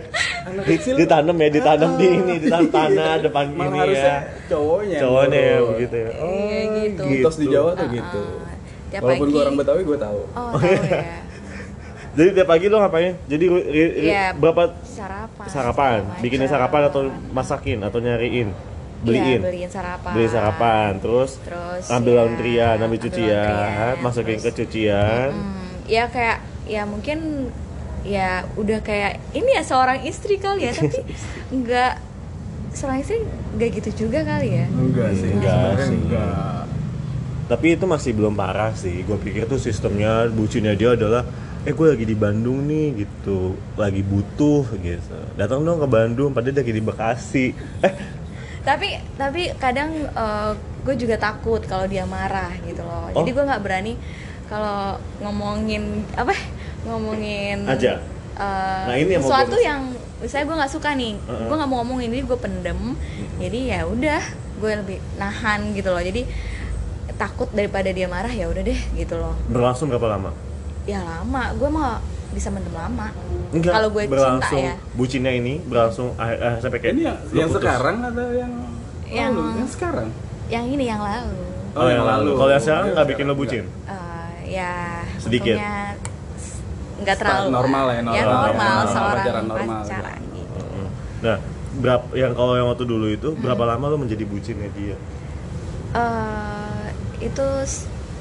anak 0.48 0.64
Di, 0.64 0.74
kecil 0.74 0.94
ditanam 0.98 1.36
ya, 1.38 1.50
ditanam 1.52 1.92
di 1.94 2.06
ini, 2.10 2.34
ditanam 2.42 2.68
tanah 2.68 3.14
depan 3.28 3.46
malah 3.50 3.68
ini 3.68 3.78
harusnya 3.80 4.16
ya. 4.18 4.50
cowoknya. 4.50 4.98
Cowoknya 4.98 5.40
ya 5.40 5.58
begitu 5.62 5.96
ya. 5.96 6.10
Oh, 6.18 6.34
Iya, 6.34 6.62
gitu. 6.82 7.04
Mitos 7.06 7.36
di 7.38 7.46
Jawa 7.48 7.72
tuh 7.72 7.86
Ah, 7.86 7.94
gitu. 7.94 8.22
Tiap 8.88 9.02
Walaupun 9.02 9.20
pagi- 9.22 9.34
gue 9.34 9.42
orang 9.42 9.56
Betawi 9.56 9.82
gue 9.84 9.98
tahu. 9.98 10.20
Oh, 10.32 10.52
tahu 10.58 10.84
ya. 10.84 11.20
Jadi 12.14 12.30
tiap 12.34 12.48
pagi 12.48 12.66
lo 12.66 12.78
ngapain? 12.80 13.14
Jadi 13.24 13.46
ri- 13.46 13.68
ri- 13.68 13.94
ri- 13.94 14.10
Iya. 14.10 14.34
berapa 14.34 14.64
Sarapan. 14.82 15.46
sarapan? 15.46 16.00
macam. 16.02 16.22
sarapan 16.50 16.82
atau 16.84 17.02
masakin 17.30 17.80
atau 17.80 18.00
nyariin? 18.00 18.50
Iya, 18.50 18.66
Beliin. 19.00 19.40
beliin 19.40 19.70
sarapan. 19.70 20.12
Beli 20.12 20.26
sarapan, 20.28 20.92
terus, 20.98 21.38
Terus 21.40 21.86
ambil 21.88 22.12
ya, 22.12 22.18
laundryan, 22.18 22.78
ambil 22.80 23.00
cucian, 23.00 23.46
laundryan, 23.46 23.96
masukin 24.02 24.36
ke 24.36 24.42
terus- 24.44 24.58
cucian. 24.60 25.30
Hmm, 25.30 25.70
ya 25.86 26.04
kayak 26.08 26.38
ya 26.66 26.82
mungkin 26.84 27.20
ya 28.02 28.30
udah 28.56 28.80
kayak 28.80 29.22
ini 29.32 29.50
ya 29.52 29.62
seorang 29.62 30.02
istri 30.02 30.36
kali 30.38 30.64
ya 30.64 30.74
tapi 30.74 31.06
nggak 31.60 31.94
seorang 32.72 32.98
istri 32.98 33.22
nggak 33.54 33.70
gitu 33.76 33.90
juga 34.06 34.26
kali 34.26 34.50
ya 34.56 34.66
Enggak 34.68 35.10
sih. 35.14 35.30
Enggak 35.30 35.54
sebenarnya 35.54 35.86
sih. 35.86 35.98
Enggak. 36.00 36.57
Tapi 37.48 37.68
itu 37.74 37.86
masih 37.86 38.12
belum 38.12 38.34
parah 38.34 38.72
sih. 38.74 39.02
Gue 39.02 39.16
pikir 39.18 39.46
tuh 39.46 39.56
sistemnya 39.58 40.28
bucinnya 40.28 40.74
dia 40.74 40.94
adalah 40.94 41.24
eh 41.64 41.72
gue 41.72 41.88
lagi 41.88 42.04
di 42.04 42.14
Bandung 42.14 42.64
nih 42.64 42.88
gitu. 42.98 43.56
Lagi 43.74 44.02
butuh 44.02 44.68
gitu. 44.78 45.18
Datang 45.34 45.64
dong 45.64 45.80
ke 45.80 45.88
Bandung 45.88 46.32
padahal 46.32 46.54
dia 46.54 46.62
lagi 46.62 46.74
di 46.74 46.84
Bekasi. 46.84 47.46
Eh. 47.82 47.94
Tapi 48.62 48.88
tapi 49.16 49.42
kadang 49.56 49.96
gue 50.84 50.96
juga 50.98 51.16
takut 51.16 51.60
kalau 51.62 51.86
dia 51.86 52.04
marah 52.04 52.52
gitu 52.62 52.80
loh. 52.82 53.08
Jadi 53.14 53.30
Oh. 53.30 53.34
gue 53.34 53.44
nggak 53.46 53.62
berani 53.62 53.94
kalau 54.46 54.96
ngomongin 55.20 55.84
apa? 56.14 56.36
Ngomongin 56.84 57.64
Aja. 57.64 58.00
eh, 58.36 58.84
Nah, 58.86 58.96
ini 58.96 59.12
yang 59.14 59.20
mau 59.20 59.28
sesuatu 59.30 59.56
gua- 59.56 59.66
yang 59.66 59.82
misalnya 60.18 60.46
gue 60.46 60.58
nggak 60.58 60.72
suka 60.72 60.90
nih 60.94 61.14
Heeh. 61.18 61.46
gue 61.48 61.56
nggak 61.56 61.70
mau 61.70 61.78
ngomongin 61.82 62.08
jadi 62.10 62.24
gue 62.26 62.38
pendem. 62.38 62.80
Jadi 63.38 63.60
ya 63.68 63.80
udah 63.84 64.22
gue 64.58 64.72
lebih 64.78 64.98
nahan 65.16 65.72
gitu 65.72 65.90
loh. 65.90 66.00
Jadi 66.00 66.22
takut 67.18 67.50
daripada 67.50 67.90
dia 67.90 68.06
marah 68.06 68.30
ya 68.30 68.46
udah 68.46 68.62
deh 68.62 68.80
gitu 68.94 69.16
loh 69.16 69.34
berlangsung 69.48 69.90
berapa 69.90 70.08
lama 70.10 70.32
ya 70.86 71.02
lama 71.02 71.44
gue 71.52 71.68
mah 71.68 71.98
bisa 72.30 72.48
mendem 72.48 72.72
lama 72.72 73.10
kalau 73.64 73.90
gue 73.90 74.04
cinta 74.04 74.14
berlangsung 74.14 74.62
ya 74.62 74.76
bucinnya 74.94 75.34
ini 75.34 75.54
berlangsung 75.62 76.14
ah, 76.16 76.30
ah, 76.30 76.56
sampai 76.58 76.78
kayak 76.78 76.94
Ini 76.94 77.04
yang, 77.04 77.18
lu 77.24 77.36
yang 77.36 77.50
putus. 77.50 77.58
sekarang 77.60 77.96
atau 78.04 78.28
yang 78.32 78.52
Yang- 79.08 79.34
lalu? 79.34 79.44
yang 79.56 79.70
sekarang? 79.70 80.10
yang 80.48 80.66
ini 80.66 80.86
yang 80.86 81.02
lalu 81.02 81.38
Oh, 81.74 81.86
yang 81.86 82.02
lalu. 82.04 82.34
Kalau 82.34 82.50
yang 82.50 82.64
sekarang 82.64 82.86
nggak 82.90 83.08
bikin 83.08 83.24
lo 83.24 83.36
bucin? 83.36 83.70
Eh, 83.86 84.30
ya 84.50 85.06
Sedikit. 85.18 85.62
nggak 86.98 87.16
terlalu 87.16 87.48
normal 87.52 87.84
lah 87.86 87.94
ya, 87.94 88.02
ya 88.02 88.04
normal. 88.04 88.18
normal, 88.18 88.42
Normal, 88.50 88.82
seorang 88.88 89.18
pacaran 89.22 89.46
normal. 89.46 89.80
pacaran 89.80 90.20
gitu 90.34 90.58
Mm. 90.58 90.88
Nah, 91.20 91.38
berapa 91.78 92.06
yang 92.14 92.32
kalau 92.34 92.54
yang 92.54 92.68
waktu 92.68 92.82
dulu 92.84 93.08
itu 93.08 93.30
berapa 93.36 93.64
lama 93.64 93.86
lo 93.88 93.98
menjadi 94.00 94.26
bucinnya 94.26 94.70
dia? 94.74 94.98
Eh, 95.94 96.57
itu 97.20 97.46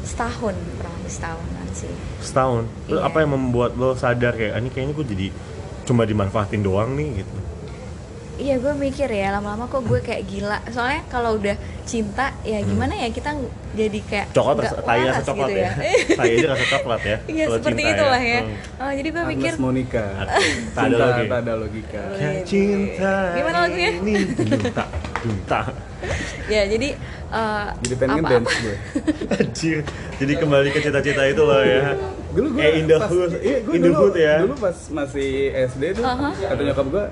setahun 0.02 0.54
kurang 0.76 0.94
lebih 0.96 1.12
setahunan 1.12 1.66
sih 1.72 1.92
Setahun. 2.18 2.62
Iya. 2.86 3.00
apa 3.02 3.16
yang 3.18 3.30
membuat 3.32 3.74
lo 3.74 3.92
sadar 3.92 4.32
kayak 4.32 4.52
"Ah, 4.52 4.60
ini 4.60 4.68
kayaknya 4.68 4.94
gue 4.94 5.06
jadi 5.08 5.26
cuma 5.82 6.02
dimanfaatin 6.02 6.60
doang 6.60 6.94
nih 6.94 7.20
gitu. 7.20 7.36
iya 8.36 8.54
gue 8.54 8.68
mikir 8.70 9.08
ya 9.08 9.32
lama-lama 9.32 9.64
kok 9.64 9.80
gue 9.82 9.96
kayak 9.98 10.22
gila 10.22 10.60
soalnya 10.68 11.00
kalau 11.06 11.40
udah 11.40 11.56
cinta 11.82 12.36
ya 12.42 12.60
gimana 12.60 12.92
ya 12.94 13.08
kita 13.08 13.32
jadi 13.72 13.96
kayak 14.02 14.26
Hmm. 14.26 14.36
Coklat 14.36 14.54
nggak 14.54 14.66
rasa 14.66 14.76
tai 14.78 14.98
rasa 14.98 15.06
waras 15.06 15.24
coklat 15.24 15.48
gitu 15.48 15.56
ya. 15.56 15.70
tai 16.18 16.30
aja 16.30 16.46
rasa 16.46 16.64
coklat 16.68 17.00
ya. 17.02 17.16
Iya 17.26 17.44
seperti 17.50 17.80
cinta 17.80 17.94
itulah 17.96 18.22
ya. 18.22 18.40
Hmm. 18.42 18.56
Oh, 18.76 18.92
jadi 18.92 19.08
gue 19.08 19.22
mikir 19.26 19.48
Agnes 19.48 19.56
Monica. 19.58 20.04
Tak 20.76 20.82
ada 20.82 20.92
Cinta 20.92 21.06
lagi. 21.06 21.24
tak 21.26 21.38
ada 21.40 21.52
logika. 21.56 22.02
Kayak 22.12 22.42
cinta. 22.44 23.14
Gimana 23.32 23.56
lagunya? 23.58 23.90
Ini 23.96 24.12
dunta, 24.36 24.84
dunta. 25.18 25.60
ya 26.46 26.62
jadi 26.68 26.88
eh, 27.28 27.66
Jadi 27.80 27.94
pengen 27.96 28.16
apa- 28.20 28.30
dance 28.32 28.54
gue. 28.56 28.76
Anjir. 29.36 29.78
Jadi 30.16 30.32
kembali 30.36 30.68
ke 30.70 30.78
cita-cita 30.80 31.22
itu 31.24 31.40
loh 31.40 31.60
ya. 31.60 31.96
Dulu 32.30 32.46
gue 32.52 32.60
eh 32.60 32.72
in 32.76 32.84
the 32.84 32.96
pas, 32.96 33.08
hood, 33.08 33.30
iya, 33.40 33.56
gue 33.60 33.72
in 33.72 33.80
the 33.80 33.88
dulu, 33.88 34.00
hood 34.02 34.14
ya. 34.14 34.34
Dulu 34.40 34.54
pas 34.56 34.76
masih 34.90 35.28
SD 35.66 35.82
tuh, 35.94 36.04
Aha. 36.04 36.30
kata 36.36 36.60
nyokap 36.62 36.86
gue, 36.86 37.04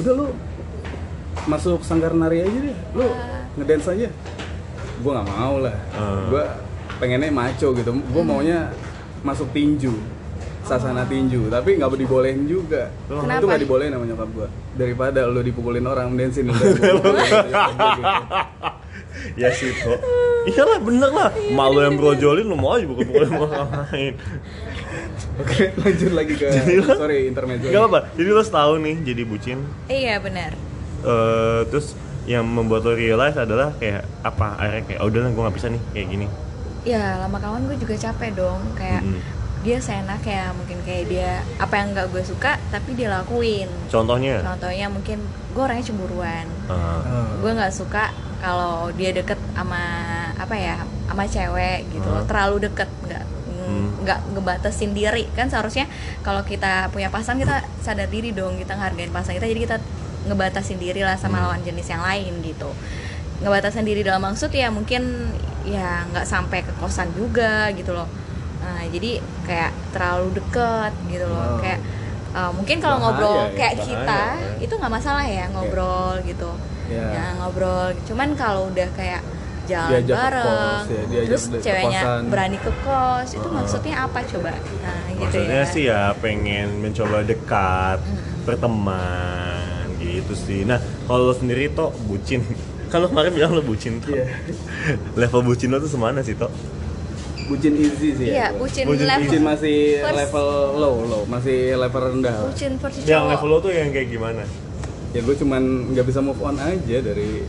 udah 0.00 0.14
lu 0.14 0.26
masuk 1.42 1.80
sanggar 1.82 2.12
nari 2.12 2.40
aja 2.40 2.58
deh, 2.62 2.76
lu 2.92 3.06
ngedance 3.56 3.88
aja. 3.88 4.08
Gue 4.98 5.10
nggak 5.12 5.28
mau 5.28 5.54
lah. 5.58 5.76
Ah. 5.92 6.24
Gue 6.26 6.42
pengennya 6.96 7.28
maco 7.28 7.66
gitu. 7.72 7.90
Gue 7.92 8.22
maunya 8.22 8.70
masuk 9.20 9.50
tinju, 9.50 9.92
sasana 10.62 11.04
tinju. 11.04 11.46
Tapi 11.46 11.76
nggak 11.76 11.90
dibolehin 11.94 12.46
juga. 12.46 12.88
Kenapa? 13.06 13.38
Itu 13.38 13.46
nggak 13.48 13.60
dibolehin 13.60 13.92
sama 13.92 14.04
nyokap 14.06 14.28
gue. 14.32 14.48
Daripada 14.72 15.26
lu 15.26 15.42
dipukulin 15.42 15.84
orang, 15.84 16.14
dancein 16.14 16.48
udah. 16.48 16.64
ya 19.34 19.48
sih 19.50 19.70
kok 19.74 19.98
iyalah 20.44 20.78
bener 20.78 21.08
lah. 21.08 21.30
Malu 21.48 21.78
yang 21.80 21.94
brojolin 21.94 22.42
lu 22.42 22.54
mau 22.54 22.74
aja 22.74 22.84
bukan 22.84 23.04
bukan 23.04 23.28
orang 23.38 23.70
lain 23.86 24.14
Oke, 25.34 25.72
lanjut 25.74 26.12
lagi 26.12 26.34
ke 26.34 26.44
Jadi 26.46 26.74
lo- 26.78 26.92
sorry 26.94 27.24
intermezzo. 27.24 27.66
Gak 27.66 27.80
apa-apa, 27.80 28.00
jadi 28.12 28.28
lo 28.28 28.42
setahun 28.42 28.78
nih 28.78 28.96
jadi 29.02 29.22
bucin. 29.22 29.58
Iya 29.86 30.18
benar 30.18 30.52
Eh, 31.00 31.60
Terus 31.66 31.96
yang 32.22 32.44
membuat 32.44 32.84
lo 32.84 32.92
realize 32.92 33.34
adalah 33.34 33.74
kayak 33.74 34.04
apa? 34.20 34.54
Akhirnya 34.54 34.82
kayak 34.84 34.98
oh 34.98 35.08
udah 35.08 35.20
lah 35.20 35.30
gue 35.30 35.42
gak 35.42 35.56
bisa 35.56 35.68
nih 35.68 35.82
kayak 35.90 36.06
gini. 36.08 36.26
Ya 36.82 37.02
lama 37.18 37.36
kawan 37.36 37.64
gue 37.64 37.76
juga 37.76 37.94
capek 37.96 38.30
dong. 38.36 38.60
Kayak 38.72 39.02
Mm-mm. 39.02 39.22
dia 39.62 39.78
seenak 39.78 40.22
ya 40.22 40.50
mungkin 40.52 40.78
kayak 40.80 41.04
dia 41.06 41.30
apa 41.56 41.74
yang 41.76 41.90
nggak 41.92 42.06
gue 42.08 42.22
suka 42.24 42.58
tapi 42.68 42.92
dia 42.92 43.08
lakuin. 43.08 43.66
Contohnya? 43.88 44.42
Contohnya 44.44 44.86
mungkin 44.86 45.18
gue 45.48 45.62
orangnya 45.62 45.86
cemburuan. 45.86 46.46
Ah, 46.66 47.02
Oh. 47.02 47.26
gue 47.40 47.50
nggak 47.52 47.72
suka 47.72 48.10
kalau 48.42 48.90
dia 48.92 49.10
deket 49.10 49.38
sama 49.54 49.78
apa 50.34 50.54
ya 50.54 50.76
sama 51.06 51.22
cewek 51.24 51.86
gitu 51.88 52.04
loh 52.04 52.20
Hmm. 52.20 52.28
terlalu 52.28 52.66
deket 52.66 52.90
nggak 53.00 53.24
Hmm. 53.62 53.88
nggak 54.02 54.18
ngebatasin 54.34 54.90
diri 54.90 55.30
kan 55.30 55.46
seharusnya 55.46 55.86
kalau 56.20 56.42
kita 56.42 56.90
punya 56.90 57.06
pasangan 57.06 57.38
kita 57.38 57.56
sadar 57.78 58.10
diri 58.10 58.34
dong 58.34 58.58
kita 58.58 58.74
ngehargain 58.74 59.08
pasangan 59.08 59.38
kita 59.38 59.46
jadi 59.46 59.60
kita 59.62 59.76
ngebatasin 60.24 60.76
diri 60.76 61.00
lah 61.00 61.14
sama 61.14 61.38
Hmm. 61.38 61.44
lawan 61.46 61.62
jenis 61.62 61.86
yang 61.86 62.02
lain 62.02 62.42
gitu 62.42 62.70
ngebatasin 63.40 63.82
diri 63.82 64.02
dalam 64.02 64.20
maksud 64.20 64.50
ya 64.50 64.68
mungkin 64.68 65.30
ya 65.62 66.02
nggak 66.10 66.26
sampai 66.26 66.62
ke 66.62 66.74
kosan 66.76 67.14
juga 67.14 67.70
gitu 67.70 67.94
loh 67.94 68.10
nah 68.58 68.82
jadi 68.84 69.18
kayak 69.42 69.70
terlalu 69.90 70.38
deket 70.38 70.92
gitu 71.08 71.26
loh 71.26 71.38
Oh. 71.54 71.58
kayak 71.58 71.78
uh, 72.32 72.50
mungkin 72.50 72.78
kalau 72.78 72.98
ngobrol 72.98 73.50
ya, 73.50 73.54
kayak 73.54 73.74
bahaya 73.74 73.86
kita 73.86 74.22
ya. 74.38 74.50
itu 74.60 74.74
nggak 74.74 74.92
masalah 74.92 75.22
ya 75.22 75.46
ngobrol 75.50 76.18
gitu 76.22 76.50
Ya. 76.84 77.06
ya 77.10 77.26
ngobrol 77.36 77.94
cuman 78.02 78.28
kalau 78.34 78.68
udah 78.68 78.88
kayak 78.92 79.22
jalan 79.62 79.90
Diajak 79.94 80.10
ke 80.10 80.18
bareng 80.18 80.44
kos, 80.44 80.86
ya, 80.88 81.02
diajak 81.06 81.26
terus 81.28 81.44
ke 81.44 81.56
ceweknya 81.60 82.00
kosan. 82.02 82.22
berani 82.28 82.58
ke 82.58 82.72
kos 82.80 83.28
itu 83.30 83.38
Heeh. 83.40 83.54
maksudnya 83.54 83.94
apa 84.00 84.18
coba 84.24 84.50
nah 84.52 84.98
gitu 85.06 85.20
Maksudnya 85.22 85.56
ya 85.56 85.64
sih 85.64 85.82
ya 85.86 86.00
pengen 86.18 86.68
mencoba 86.78 87.18
dekat, 87.22 87.98
berteman 88.42 89.62
gitu 89.98 90.34
sih 90.34 90.62
Nah 90.62 90.78
kalau 91.04 91.28
lo 91.28 91.34
sendiri 91.34 91.68
toh 91.68 91.90
bucin 92.02 92.42
Kan 92.90 93.00
lo 93.00 93.08
kemarin 93.08 93.32
bilang 93.32 93.52
lo 93.52 93.62
bucin 93.62 93.98
toh 93.98 94.10
Iya. 94.10 94.26
Level 95.20 95.40
bucin 95.42 95.68
lo 95.68 95.78
tuh 95.78 95.88
semana 95.88 96.20
sih 96.20 96.34
toh? 96.34 96.50
Bucin 97.44 97.74
easy 97.76 98.12
sih 98.12 98.28
iya 98.28 98.48
ya. 98.48 98.54
bucin, 98.54 98.84
Bucin 98.84 99.02
level 99.04 99.26
Bucin 99.26 99.42
masih 99.42 99.78
First- 100.00 100.14
level 100.16 100.48
low 100.74 100.94
low, 101.04 101.22
masih 101.24 101.74
level 101.76 102.00
rendah. 102.02 102.34
bucin 102.44 102.72
versi 102.76 102.98
Yang 103.02 103.24
level 103.30 103.48
lo 103.48 103.58
tuh 103.60 103.70
yang 103.70 103.90
kayak 103.90 104.08
gimana? 104.08 104.42
Ya 105.12 105.20
gue 105.20 105.34
cuman 105.34 105.62
nggak 105.92 106.04
bisa 106.04 106.20
move 106.20 106.40
on 106.40 106.56
aja 106.56 106.98
dari 106.98 107.44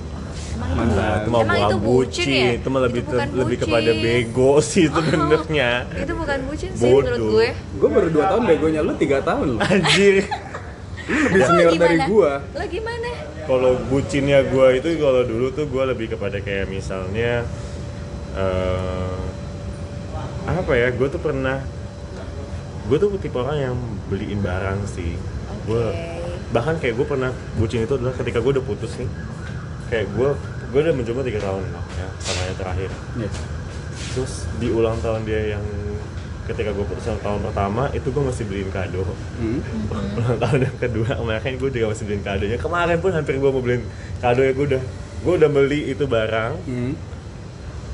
Emang 0.54 0.70
Nah, 0.70 0.86
mantan. 0.86 1.18
itu 1.18 1.30
mah 1.30 1.40
Emang 1.40 1.48
bukan 1.50 1.66
itu 1.66 1.78
bucin 1.82 2.28
ya? 2.30 2.52
Itu 2.54 2.68
mah 2.70 2.82
lebih 2.84 3.02
Itu 3.02 3.10
bukan 3.10 3.28
lebih 3.34 3.44
bucin. 3.50 3.66
kepada 3.66 3.92
bego 3.96 4.52
sih 4.62 4.84
itu 4.86 4.94
Oh, 4.94 5.04
benernya. 5.04 5.70
itu 5.94 6.14
bukan 6.14 6.40
bucin 6.46 6.72
sih 6.72 6.84
Bodoh. 6.84 7.02
menurut 7.02 7.22
gue 7.26 7.48
Gue 7.74 7.90
baru 7.90 8.08
2 8.12 8.24
tahun 8.28 8.42
begonya 8.46 8.82
lu 8.82 8.94
3 8.94 9.20
tahun 9.20 9.48
loh. 9.50 9.62
Anjir. 9.64 10.16
Lebih 11.04 11.36
Lo 11.36 11.46
senior 11.46 11.72
dari 11.76 11.98
gua. 12.06 12.32
lo 12.50 12.64
gimana 12.66 13.10
Kalau 13.44 13.72
bucinnya 13.84 14.40
gua 14.46 14.72
itu 14.72 14.88
kalau 14.96 15.22
dulu 15.22 15.52
tuh 15.52 15.66
gua 15.68 15.84
lebih 15.86 16.08
kepada 16.10 16.40
kayak 16.40 16.64
misalnya 16.66 17.44
eh 18.34 19.20
apa 20.46 20.74
ya? 20.74 20.88
Gue 20.92 21.08
tuh 21.08 21.20
pernah 21.20 21.60
gue 22.84 22.98
tuh 22.98 23.16
tipe 23.18 23.36
orang 23.36 23.58
yang 23.62 23.76
beliin 24.06 24.40
barang 24.40 24.80
sih. 24.86 25.16
Gue 25.66 25.82
Oke. 25.82 26.23
Bahkan 26.54 26.78
kayak 26.78 26.96
gue 26.96 27.08
pernah 27.10 27.32
bucin 27.58 27.84
itu 27.84 27.94
adalah 27.98 28.14
ketika 28.14 28.38
gue 28.40 28.52
udah 28.54 28.66
putus 28.66 28.94
nih. 28.96 29.10
Kayak 29.90 30.08
gue 30.14 30.30
gue 30.70 30.80
udah 30.80 30.96
mencoba 30.96 31.22
tiga 31.22 31.40
tahun 31.42 31.64
ya 31.98 32.08
sama 32.22 32.42
yang 32.46 32.58
terakhir. 32.58 32.90
Yes. 33.20 33.36
Terus 34.14 34.34
di 34.58 34.68
ulang 34.70 34.98
tahun 35.02 35.26
dia 35.26 35.58
yang 35.58 35.66
ketika 36.44 36.70
gue 36.70 36.84
putus 36.84 37.08
yang 37.08 37.20
tahun 37.24 37.40
pertama 37.40 37.88
itu 37.92 38.08
gue 38.08 38.20
masih 38.20 38.44
beliin 38.44 38.68
kado 38.68 39.08
Hmm. 39.40 39.60
ulang 40.20 40.38
tahun 40.38 40.60
yang 40.68 40.78
kedua 40.78 41.10
kemarin 41.16 41.54
gue 41.56 41.70
juga 41.72 41.88
masih 41.90 42.04
beliin 42.04 42.20
kadonya 42.22 42.58
kemarin 42.60 42.98
pun 43.00 43.12
hampir 43.16 43.40
gue 43.40 43.48
mau 43.48 43.64
beliin 43.64 43.84
kado 44.20 44.44
ya 44.44 44.52
gue 44.52 44.66
udah 44.76 44.84
gue 45.24 45.34
udah 45.40 45.50
beli 45.50 45.80
itu 45.88 46.04
barang 46.04 46.54
Hmm. 46.68 46.94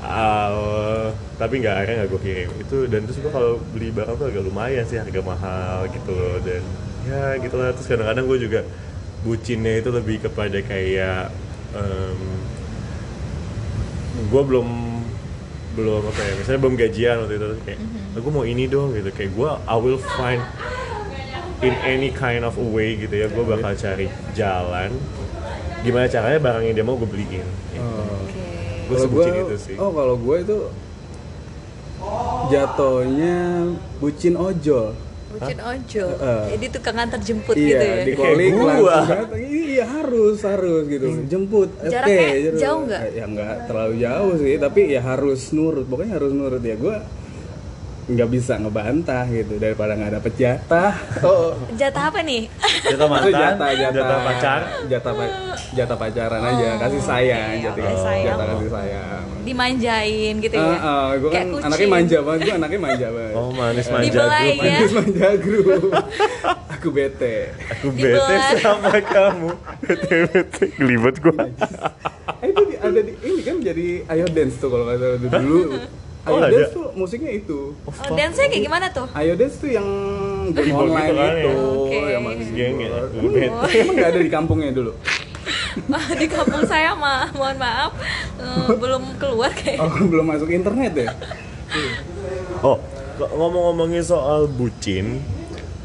uh, 0.02 1.14
tapi 1.38 1.62
nggak 1.62 1.74
akhirnya 1.78 1.96
nggak 2.02 2.10
gue 2.10 2.20
kirim 2.20 2.50
itu 2.58 2.76
dan 2.90 3.00
terus 3.06 3.22
gue 3.22 3.30
kalau 3.30 3.62
beli 3.70 3.94
barang 3.94 4.18
tuh 4.18 4.26
agak 4.26 4.42
lumayan 4.42 4.82
sih 4.82 4.98
harga 4.98 5.20
mahal 5.22 5.86
gitu 5.86 6.10
loh 6.10 6.36
dan 6.42 6.62
ya 7.08 7.38
gitu 7.40 7.54
lah 7.56 7.72
terus 7.72 7.88
kadang-kadang 7.88 8.24
gue 8.28 8.38
juga 8.40 8.60
bucinnya 9.24 9.80
itu 9.80 9.88
lebih 9.92 10.24
kepada 10.24 10.58
kayak 10.64 11.32
gue 14.28 14.42
belum 14.42 14.68
belum 15.70 16.02
apa 16.02 16.20
ya 16.20 16.32
misalnya 16.34 16.60
belum 16.66 16.74
gajian 16.76 17.16
waktu 17.24 17.34
itu 17.38 17.46
kayak 17.62 17.78
gue 18.18 18.32
mau 18.32 18.44
ini 18.44 18.64
dong 18.66 18.90
gitu 18.92 19.10
kayak 19.14 19.30
gue 19.32 19.50
I 19.70 19.76
will 19.78 20.02
find 20.18 20.42
in 21.62 21.76
any 21.86 22.10
kind 22.10 22.42
of 22.42 22.58
a 22.58 22.66
way 22.66 22.98
gitu 22.98 23.14
ya 23.14 23.30
gue 23.30 23.44
bakal 23.44 23.72
cari 23.78 24.10
jalan 24.34 24.90
gimana 25.80 26.10
caranya 26.10 26.40
barang 26.42 26.62
yang 26.68 26.74
dia 26.76 26.84
mau 26.84 26.98
gue 27.00 27.08
beliin 27.08 27.46
gitu. 27.72 27.80
Oh. 27.80 28.20
oke 28.26 28.40
Gue 28.90 28.98
sebutin 28.98 29.34
itu 29.46 29.56
sih. 29.56 29.76
Oh, 29.78 29.94
kalau 29.94 30.18
gue 30.18 30.36
itu 30.42 30.58
jatuhnya 32.50 33.70
bucin 34.02 34.34
ojol. 34.34 34.98
Bucin 35.30 35.58
ojol 35.62 36.10
Heeh. 36.18 36.44
jadi 36.58 36.66
tukang 36.74 36.96
antar 36.98 37.20
jemput 37.22 37.54
gitu 37.54 37.78
iya, 37.78 38.02
ya 38.02 38.04
di 38.04 38.14
calling 38.18 38.54
Kayak 38.58 38.76
gua. 38.82 38.98
Iya, 39.70 39.84
harus, 39.86 40.38
harus 40.42 40.82
gitu. 40.90 41.06
Jemput. 41.30 41.70
Oke, 41.78 41.88
Jaraknya 41.88 42.28
gitu. 42.36 42.56
jauh 42.58 42.80
nggak? 42.84 43.02
Ya 43.14 43.24
nggak 43.30 43.54
terlalu 43.70 43.94
jauh 44.02 44.34
sih, 44.42 44.54
tapi 44.58 44.80
ya 44.90 45.00
harus 45.00 45.40
nurut. 45.54 45.86
Pokoknya 45.86 46.12
harus 46.18 46.32
nurut 46.34 46.62
ya. 46.62 46.74
Gue 46.74 46.96
nggak 48.10 48.28
bisa 48.28 48.54
ngebantah 48.56 49.24
gitu 49.26 49.54
daripada 49.56 49.92
nggak 49.92 50.12
dapet 50.16 50.32
jatah 50.34 50.92
oh 51.20 51.54
Jatah 51.72 52.10
apa 52.10 52.20
nih? 52.20 52.50
Jatah 52.82 53.06
mantan, 53.06 53.30
jatah 53.54 53.70
jatah 53.70 53.92
jatah 53.92 54.18
pacar. 54.20 54.60
jatah 54.84 55.12
pa- 55.12 55.34
jatah 55.70 55.96
pacaran 55.96 56.40
aja 56.44 56.68
Oh, 56.68 56.78
kasih 56.80 57.02
sayang 57.02 57.50
oke, 57.52 57.62
jatah 57.62 57.82
oke, 57.86 58.02
sayang. 58.02 58.26
jatah 58.26 58.46
kasih 58.50 58.70
sayang 58.70 59.24
Dimanjain 59.40 60.34
gitu 60.38 60.52
ya? 60.52 60.76
ah, 60.76 61.08
gue 61.12 61.30
kan 61.30 61.46
kucing. 61.48 61.64
anaknya 61.64 61.88
manja 61.88 62.18
banget, 62.20 62.40
gue 62.42 62.54
anaknya 62.54 62.80
manja 62.82 63.06
banget. 63.08 63.34
Oh 63.34 63.48
manis 63.50 63.86
manja 63.88 64.04
Dibelai 64.04 64.46
grup. 64.50 64.60
ya. 64.60 64.74
Manis 64.74 64.92
manja 64.92 65.28
grup. 65.38 65.90
Aku 66.70 66.88
bete. 66.90 67.36
Aku 67.70 67.86
bete 67.90 68.34
sama 68.58 68.90
kamu. 68.98 69.50
Bete 69.80 70.16
bete 70.26 70.64
gelibet 70.74 71.16
gua. 71.18 71.44
Eh, 72.40 72.48
itu 72.48 72.62
di- 72.66 72.78
ada 72.78 73.00
di 73.00 73.12
ini 73.18 73.40
kan 73.40 73.56
jadi 73.60 73.86
Ayo 74.06 74.26
Dance 74.28 74.56
tuh 74.56 74.68
kalau 74.68 74.84
nggak 74.84 74.98
salah 74.98 75.16
tuh 75.18 75.28
Oh, 76.28 76.36
Ayo 76.36 76.44
ada? 76.44 76.52
Dance 76.52 76.72
tuh 76.76 76.86
musiknya 76.92 77.32
itu. 77.32 77.72
Oh, 77.88 78.12
dance-nya 78.12 78.46
kayak 78.52 78.64
gimana 78.68 78.86
tuh? 78.92 79.06
Ayo 79.16 79.32
Dance 79.40 79.56
tuh 79.56 79.70
yang 79.72 79.88
game 80.52 80.76
online 80.76 81.08
gitu 81.08 81.16
kan 81.16 81.32
ya? 81.32 81.40
itu, 81.40 81.52
Oke. 81.80 81.98
yang 82.12 82.22
masih 82.28 82.46
Geng 82.52 82.76
ya. 82.76 82.88
Emang- 83.80 83.96
nggak 83.96 84.10
ada 84.12 84.20
di 84.20 84.30
kampungnya 84.30 84.72
dulu? 84.76 84.92
di 86.20 86.26
kampung 86.28 86.64
saya 86.68 86.92
mah, 86.92 87.30
mohon 87.32 87.56
maaf, 87.56 87.96
eh, 88.36 88.68
belum 88.76 89.16
keluar 89.16 89.48
kayak. 89.54 89.80
Oh, 89.80 89.88
belum 89.88 90.26
masuk 90.28 90.52
internet 90.52 90.92
ya? 90.92 91.08
Oh, 92.60 92.76
ngomong-ngomongin 93.16 94.04
soal 94.04 94.44
bucin, 94.44 95.24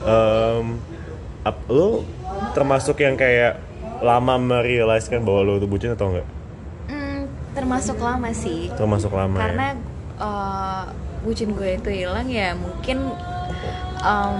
em, 0.03 0.65
ap, 1.45 1.57
lo 1.71 2.03
termasuk 2.51 2.99
yang 2.99 3.15
kayak 3.15 3.61
lama 4.03 4.35
merealiskan 4.35 5.23
bahwa 5.23 5.47
lo 5.47 5.53
itu 5.55 5.67
bucin 5.69 5.95
atau 5.95 6.11
enggak? 6.11 6.27
Hmm, 6.91 7.31
termasuk 7.55 7.95
lama 8.01 8.29
sih. 8.35 8.67
Termasuk 8.75 9.15
lama 9.15 9.39
Karena 9.39 9.65
ya. 9.71 9.94
Eh, 10.17 10.83
bucin 11.21 11.51
gue 11.51 11.75
itu 11.75 11.89
hilang 11.91 12.27
ya 12.27 12.53
mungkin 12.53 13.09
em, 13.99 14.37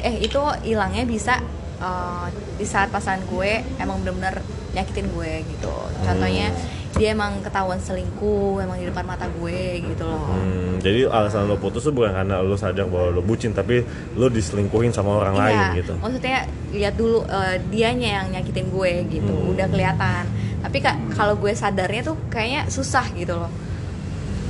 eh 0.00 0.16
itu 0.20 0.38
hilangnya 0.62 1.04
bisa 1.04 1.38
eh, 1.78 2.26
di 2.54 2.64
saat 2.64 2.88
pasangan 2.88 3.22
gue 3.26 3.50
emang 3.76 4.00
bener-bener 4.00 4.38
nyakitin 4.72 5.10
gue 5.10 5.32
gitu. 5.46 5.74
Contohnya 6.00 6.48
dia 6.92 7.12
emang 7.12 7.40
ketahuan 7.40 7.80
selingkuh 7.80 8.60
emang 8.60 8.76
di 8.76 8.84
depan 8.84 9.04
mata 9.04 9.24
gue 9.26 9.80
gitu 9.80 10.04
loh. 10.04 10.28
Hmm, 10.28 10.76
jadi 10.78 11.08
alasan 11.08 11.48
lo 11.48 11.56
putus 11.56 11.82
tuh 11.82 11.92
bukan 11.92 12.12
karena 12.12 12.40
lo 12.40 12.52
sadar 12.52 12.84
bahwa 12.84 13.08
lo 13.10 13.20
bucin, 13.20 13.52
tapi 13.52 13.80
lo 14.14 14.28
diselingkuhin 14.28 14.92
sama 14.92 15.16
orang 15.16 15.34
lain 15.34 15.56
Iya, 15.56 15.68
gitu. 15.80 15.92
maksudnya 15.98 16.38
lihat 16.70 16.94
dulu 16.94 17.24
eh, 17.24 17.56
dianya 17.68 18.20
yang 18.20 18.26
nyakitin 18.32 18.68
gue 18.68 18.92
gitu, 19.08 19.32
Hmm. 19.32 19.52
udah 19.52 19.66
kelihatan. 19.68 20.24
Tapi 20.62 20.78
kak 20.78 20.96
kalau 21.16 21.34
gue 21.34 21.52
sadarnya 21.52 22.02
tuh 22.04 22.16
kayaknya 22.28 22.68
susah 22.68 23.08
gitu 23.12 23.34
loh. 23.34 23.50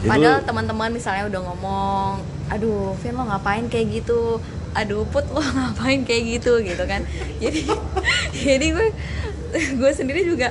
Padahal 0.05 0.39
teman-teman 0.43 0.91
misalnya 0.91 1.25
udah 1.27 1.41
ngomong, 1.43 2.11
aduh 2.49 2.93
Vin 2.99 3.15
lo 3.15 3.25
ngapain 3.25 3.65
kayak 3.67 4.03
gitu, 4.03 4.43
aduh 4.73 5.07
Put 5.07 5.27
lo 5.29 5.41
ngapain 5.59 6.03
kayak 6.03 6.23
gitu 6.39 6.59
gitu 6.61 6.83
kan. 6.85 7.07
Jadi 7.39 7.61
jadi 8.47 8.67
gue 8.73 8.89
gue 9.81 9.91
sendiri 9.93 10.25
juga 10.25 10.51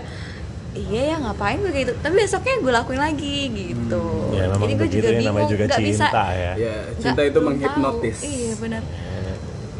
iya 0.71 1.11
ya 1.11 1.15
ngapain 1.19 1.59
gue 1.59 1.67
kayak 1.67 1.85
gitu. 1.85 1.93
Tapi 1.99 2.13
besoknya 2.15 2.55
gue 2.59 2.71
lakuin 2.71 3.01
lagi 3.01 3.37
gitu. 3.51 4.03
Ya, 4.31 4.47
memang 4.47 4.63
jadi 4.63 4.73
gue 4.73 4.87
juga 4.89 5.09
ya, 5.09 5.19
bingung, 5.19 5.49
juga 5.49 5.63
nggak 5.67 5.81
bisa. 5.83 6.05
cinta 6.07 6.25
ya. 6.31 6.51
Ya, 6.55 6.75
nggak- 6.87 7.01
cinta 7.01 7.21
itu 7.27 7.39
menghipnotis. 7.39 8.17
tahu. 8.17 8.31
Iya 8.31 8.53
benar 8.55 8.83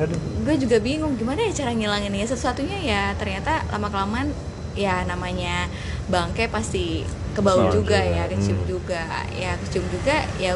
Aduh. 0.02 0.18
gue 0.18 0.56
juga 0.58 0.82
bingung 0.82 1.14
gimana 1.14 1.46
ya 1.46 1.54
cara 1.54 1.78
ngilanginnya 1.78 2.26
sesuatunya 2.26 2.74
ya 2.82 3.04
ternyata 3.22 3.62
lama 3.70 3.86
kelamaan 3.86 4.34
ya 4.74 5.06
namanya 5.06 5.70
bangke 6.10 6.50
pasti 6.50 7.06
kebau 7.32 7.58
Kesal 7.62 7.74
juga, 7.74 8.00
juga. 8.00 8.14
ya 8.14 8.24
kecium 8.28 8.58
Hmm. 8.58 8.68
juga 8.68 9.02
ya 9.32 9.52
kecium 9.58 9.86
juga 9.88 10.16
ya 10.38 10.52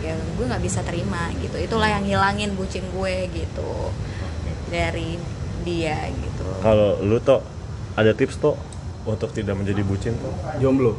ya 0.00 0.12
gue 0.16 0.44
nggak 0.46 0.62
bisa 0.62 0.80
terima 0.80 1.28
gitu 1.36 1.56
itulah 1.56 1.84
yang 1.86 2.02
ngilangin 2.02 2.50
bucin 2.54 2.84
gue 2.86 3.14
gitu 3.28 3.72
dari 4.66 5.20
dia 5.60 6.08
gitu 6.08 6.44
Kalau 6.58 6.96
lu 6.98 7.20
tuh 7.20 7.44
ada 7.94 8.12
tips 8.12 8.36
tuh 8.36 8.56
untuk 9.02 9.28
tidak 9.30 9.56
menjadi 9.56 9.80
bucin 9.80 10.12
tuh? 10.14 10.32
Jomblo. 10.56 10.96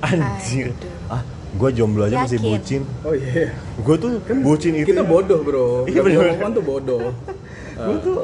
Anjir. 0.00 0.70
Aduh. 0.70 0.90
Ah, 1.08 1.22
gua 1.52 1.70
jomblo 1.70 2.04
aja 2.04 2.22
masih 2.22 2.38
Yakin? 2.38 2.50
bucin. 2.52 2.82
Oh 3.02 3.10
iya. 3.12 3.54
Gua 3.76 3.94
tuh 3.96 4.18
bucin 4.40 4.72
itu 4.72 4.86
Kita 4.88 5.02
bodoh, 5.02 5.40
Bro. 5.40 5.66
Iya, 5.84 6.00
bener. 6.00 6.34
ngomong 6.34 6.50
tuh 6.52 6.64
bodoh. 6.64 7.02
Gue 7.78 7.98
tuh 8.00 8.16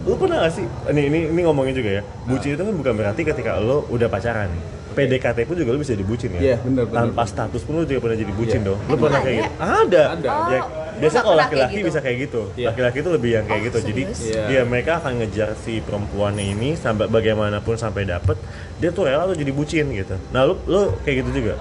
lu 0.00 0.16
pernah 0.16 0.40
gak 0.40 0.52
sih 0.54 0.64
ini 0.88 1.00
ini 1.06 1.18
ini 1.28 1.40
ngomongin 1.42 1.76
juga 1.76 2.00
ya 2.00 2.02
bucin 2.24 2.56
itu 2.56 2.62
kan 2.62 2.72
bukan 2.72 2.92
berarti 2.96 3.20
ketika 3.20 3.60
lo 3.60 3.84
udah 3.86 4.08
pacaran 4.08 4.48
PDKT 4.90 5.38
pun 5.44 5.54
juga 5.54 5.70
lo 5.70 5.78
bisa 5.78 5.92
dibucin 5.92 6.30
ya 6.32 6.40
Iya, 6.40 6.56
bener, 6.60 6.84
bener. 6.84 6.96
tanpa 7.00 7.22
status 7.24 7.62
pun 7.62 7.72
lo 7.74 7.84
juga 7.84 8.00
pernah 8.00 8.16
jadi 8.16 8.32
bucin 8.32 8.60
Iya. 8.60 8.66
dong 8.66 8.78
lo 8.78 8.86
Emang 8.88 9.00
pernah 9.00 9.20
kayak 9.20 9.36
gitu 9.36 9.50
ada 9.56 10.02
Ada. 10.10 10.28
ya 10.48 10.60
Oh, 10.60 11.00
biasa 11.00 11.14
gua 11.14 11.24
kalau 11.24 11.36
laki-laki 11.38 11.74
gitu. 11.74 11.86
bisa 11.86 11.98
kayak 11.98 12.16
gitu 12.20 12.40
Iya. 12.52 12.66
laki-laki 12.68 12.96
itu 12.98 13.10
lebih 13.10 13.30
yang 13.32 13.44
kayak 13.44 13.56
Oh, 13.56 13.66
gitu 13.66 13.78
jadi? 13.82 14.02
Iya. 14.04 14.42
dia 14.46 14.60
mereka 14.64 14.90
akan 14.96 15.12
ngejar 15.18 15.48
si 15.56 15.72
perempuannya 15.78 16.44
ini 16.46 16.68
sampai 16.74 17.06
bagaimanapun 17.06 17.74
sampai 17.74 18.02
dapet 18.04 18.36
dia 18.76 18.90
tuh 18.90 19.02
rela 19.02 19.24
tuh 19.24 19.34
jadi 19.34 19.50
bucin 19.50 19.86
gitu 19.90 20.14
nah 20.30 20.44
lo 20.44 20.58
lo 20.64 20.94
kayak 21.00 21.22
gitu 21.22 21.40
juga 21.40 21.54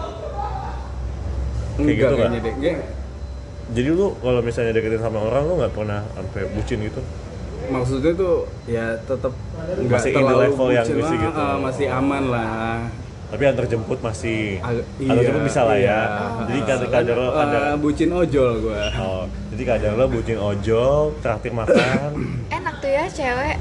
Kayak 1.78 2.12
Enggak 2.12 2.30
gitu. 2.36 2.50
Dia- 2.60 2.84
jadi 3.70 3.90
lo 3.94 4.18
kalau 4.18 4.42
misalnya 4.42 4.74
deketin 4.74 5.00
sama 5.00 5.20
orang 5.22 5.44
lo 5.46 5.54
nggak 5.58 5.72
pernah 5.72 6.02
sampai 6.12 6.42
bucin 6.52 6.80
gitu 6.82 7.02
maksudnya 7.70 8.12
tuh 8.14 8.36
ya 8.66 8.98
tetap 9.00 9.30
nggak 9.78 10.02
terlalu 10.02 10.42
level 10.44 10.68
yang 10.70 10.82
bucin 10.82 10.98
bisa 10.98 11.08
lah, 11.08 11.22
gitu. 11.22 11.40
ah, 11.40 11.56
masih 11.62 11.88
aman 11.88 12.24
lah. 12.26 12.76
Tapi 13.30 13.44
antar 13.46 13.66
jemput 13.66 14.00
masih 14.00 14.58
Ag- 14.60 14.86
antar 15.00 15.24
jemput 15.24 15.44
bisa 15.44 15.62
lah 15.62 15.78
ya 15.78 15.82
iya. 15.82 15.98
jadi 16.44 16.60
kadar 16.64 16.88
kadar 16.90 17.16
lo 17.16 17.26
Eh, 17.26 17.34
kadar 17.36 17.62
bucin 17.78 18.10
ojol 18.12 18.52
gua. 18.60 18.84
oh 18.98 19.24
jadi 19.50 19.64
kadar 19.68 19.92
lo 19.94 20.06
bucin 20.08 20.38
ojol 20.38 20.94
traktir 21.20 21.52
makan 21.52 22.12
enak 22.58 22.76
tuh 22.78 22.90
ya 22.90 23.06
cewek 23.06 23.58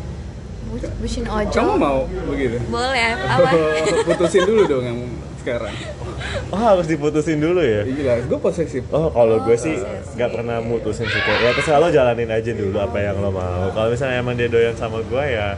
Bu- 0.66 0.94
bucin 0.98 1.24
ojol 1.24 1.52
Kamu 1.54 1.74
mau 1.76 1.98
begitu? 2.26 2.56
boleh 2.66 3.00
apa 3.18 3.48
Putusin 4.06 4.42
dulu 4.42 4.62
dong 4.64 4.84
yang 4.84 4.98
sekarang. 5.38 5.72
oh 6.52 6.58
harus 6.58 6.86
diputusin 6.86 7.38
dulu 7.38 7.58
ya 7.58 7.82
Iya 7.82 8.14
gue 8.22 8.38
posesif. 8.38 8.82
Oh, 8.88 9.08
kalau 9.08 9.38
gue 9.40 9.54
sih 9.54 9.74
posesif. 9.74 10.14
nggak 10.14 10.30
pernah 10.30 10.56
mutusin 10.58 11.04
sih. 11.04 11.20
Ya 11.20 11.50
terserah 11.52 11.78
lo 11.78 11.88
jalanin 11.88 12.28
aja 12.28 12.50
dulu 12.50 12.76
apa 12.76 12.98
yang 12.98 13.16
lo 13.16 13.30
mau. 13.30 13.70
Kalau 13.70 13.88
misalnya 13.88 14.18
emang 14.18 14.34
dia 14.34 14.46
doyan 14.46 14.72
sama 14.72 14.98
gue 15.00 15.24
ya, 15.24 15.54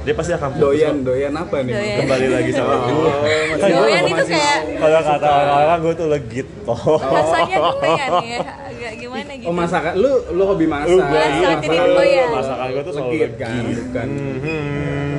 dia 0.00 0.12
pasti 0.12 0.32
akan 0.32 0.48
putus 0.50 0.62
Doyan, 0.64 0.94
kok. 0.94 1.04
doyan 1.06 1.32
apa 1.34 1.56
nih? 1.60 1.72
Doyan. 1.72 1.98
kembali 2.00 2.26
lagi 2.30 2.50
sama 2.50 2.72
Oh, 2.72 2.80
gue. 2.84 3.10
masih 3.10 3.56
Kan 3.56 3.68
gue 3.68 3.80
Doyan 3.80 4.02
itu 4.04 4.24
kayak- 4.26 4.62
kalau 4.76 5.00
kata 5.02 5.28
orang-orang 5.30 5.78
gue 5.80 5.94
tuh 5.94 6.06
legit. 6.08 6.46
Oh, 6.64 6.76
rasanya 7.14 7.56
doyan 7.72 8.10
ya 8.22 8.38
agak 8.64 8.92
gimana 8.96 9.30
gitu 9.32 9.46
Oh 9.46 9.54
masakan, 9.54 9.92
lu 9.94 10.10
lu 10.30 10.42
hobi 10.44 10.66
masak. 10.66 10.88
Lu 10.88 10.98
gua 11.00 11.20
iya, 11.22 11.48
Masak, 11.50 11.58
jadi 11.64 11.76
doyan. 11.90 12.28
masakan 12.30 12.66
gue 12.70 12.82
tuh 12.82 12.92
selalu 12.92 13.10
Legit 13.10 13.22
legit. 13.26 13.40
kan, 13.40 13.62
bukan. 13.64 14.08
Hmm, 14.38 15.14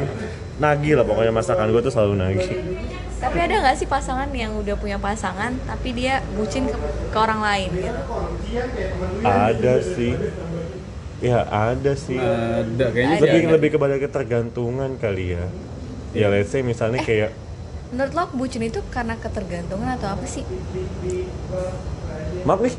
nagih 0.56 0.94
lah 0.94 1.04
pokoknya 1.04 1.34
masakan 1.34 1.68
gue 1.68 1.82
tuh 1.82 1.92
selalu 1.92 2.14
nagih. 2.16 2.50
Tapi 3.16 3.38
ada 3.40 3.56
nggak 3.64 3.76
sih 3.80 3.88
pasangan 3.88 4.28
yang 4.36 4.54
udah 4.60 4.76
punya 4.76 5.00
pasangan 5.00 5.56
tapi 5.64 5.96
dia 5.96 6.20
bucin 6.36 6.68
ke, 6.68 6.78
ke 7.12 7.18
orang 7.18 7.42
lain 7.42 7.70
gitu? 7.80 8.00
Ada 9.24 9.74
sih. 9.82 10.14
Ya 11.24 11.48
ada 11.48 11.92
sih. 11.96 12.20
Ada 12.20 12.86
kayaknya 12.92 13.18
lebih 13.24 13.42
ada. 13.42 13.52
lebih 13.56 13.70
kepada 13.80 13.96
ketergantungan 13.98 15.00
kali 15.00 15.40
ya. 15.40 15.46
Ya 16.16 16.28
let's 16.32 16.52
say 16.52 16.64
misalnya 16.64 17.00
kayak 17.04 17.32
Menurut 17.96 18.12
lo 18.12 18.24
bucin 18.36 18.66
itu 18.66 18.84
karena 18.92 19.16
ketergantungan 19.16 19.96
atau 19.96 20.12
apa 20.12 20.26
sih? 20.28 20.44
maaf 22.46 22.62
nih 22.62 22.76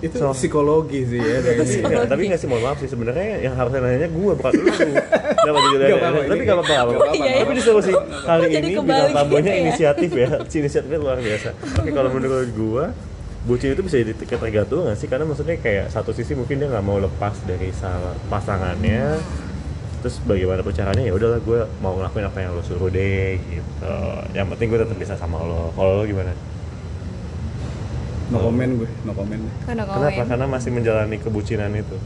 itu 0.00 0.16
So- 0.16 0.32
psikologi 0.32 1.00
sih 1.04 1.16
ya. 1.16 1.38
kayaknya. 1.40 1.80
Enggak, 1.80 2.04
tapi 2.08 2.22
nggak 2.26 2.40
sih 2.40 2.48
mohon 2.48 2.62
maaf 2.62 2.76
sih 2.76 2.88
sebenarnya 2.88 3.40
yang 3.40 3.54
harusnya 3.54 3.80
nanya 3.80 4.08
gue 4.08 4.32
bukan 4.34 4.52
lu. 4.52 4.64
Kenapa 5.44 5.58
jadi 5.62 5.84
Nggak 5.86 5.98
apa-apa, 5.98 6.20
Tapi 6.24 6.42
nggak 6.42 6.56
apa-apa. 6.56 6.72
nggak 6.92 7.12
nggak. 7.14 7.36
Tapi 7.40 7.52
disuruh 7.54 7.82
sih 7.82 7.94
kali 8.24 8.46
ini 8.50 8.70
bintang 8.76 9.12
tamunya 9.12 9.38
gitu 9.40 9.48
ya? 9.48 9.54
inisiatif 9.60 10.10
ya. 10.12 10.28
Si 10.50 10.56
inisiatifnya 10.58 10.98
luar 10.98 11.18
biasa. 11.18 11.50
Oke 11.78 11.90
kalau 11.90 12.10
menurut 12.10 12.48
gue 12.48 12.84
bucin 13.44 13.70
itu 13.70 13.84
bisa 13.84 14.00
jadi 14.00 14.12
ketergantungan 14.16 14.96
sih 14.96 15.04
karena 15.04 15.28
maksudnya 15.28 15.60
kayak 15.60 15.92
satu 15.92 16.16
sisi 16.16 16.32
mungkin 16.32 16.56
dia 16.56 16.66
nggak 16.66 16.80
mau 16.80 16.96
lepas 16.96 17.36
dari 17.44 17.68
salah 17.70 18.16
pasangannya 18.26 19.20
terus 20.00 20.16
bagaimana 20.22 20.64
caranya 20.64 21.00
ya 21.00 21.12
udahlah 21.12 21.40
gue 21.40 21.60
mau 21.78 21.92
ngelakuin 21.92 22.24
apa 22.24 22.38
yang 22.40 22.52
lo 22.52 22.60
suruh 22.60 22.88
deh 22.88 23.36
gitu 23.36 23.96
yang 24.32 24.48
penting 24.48 24.68
gue 24.68 24.80
tetap 24.80 24.96
bisa 24.96 25.16
sama 25.16 25.40
lo 25.40 25.72
kalau 25.72 26.00
lo 26.00 26.04
gimana 26.04 26.32
No 28.24 28.40
comment 28.40 28.72
gue, 28.80 28.88
no 29.04 29.12
comment. 29.12 29.42
Kenapa? 29.68 29.90
kenapa 30.00 30.22
karena 30.24 30.46
masih 30.48 30.70
menjalani 30.72 31.16
kebucinan 31.20 31.72
itu 31.76 31.96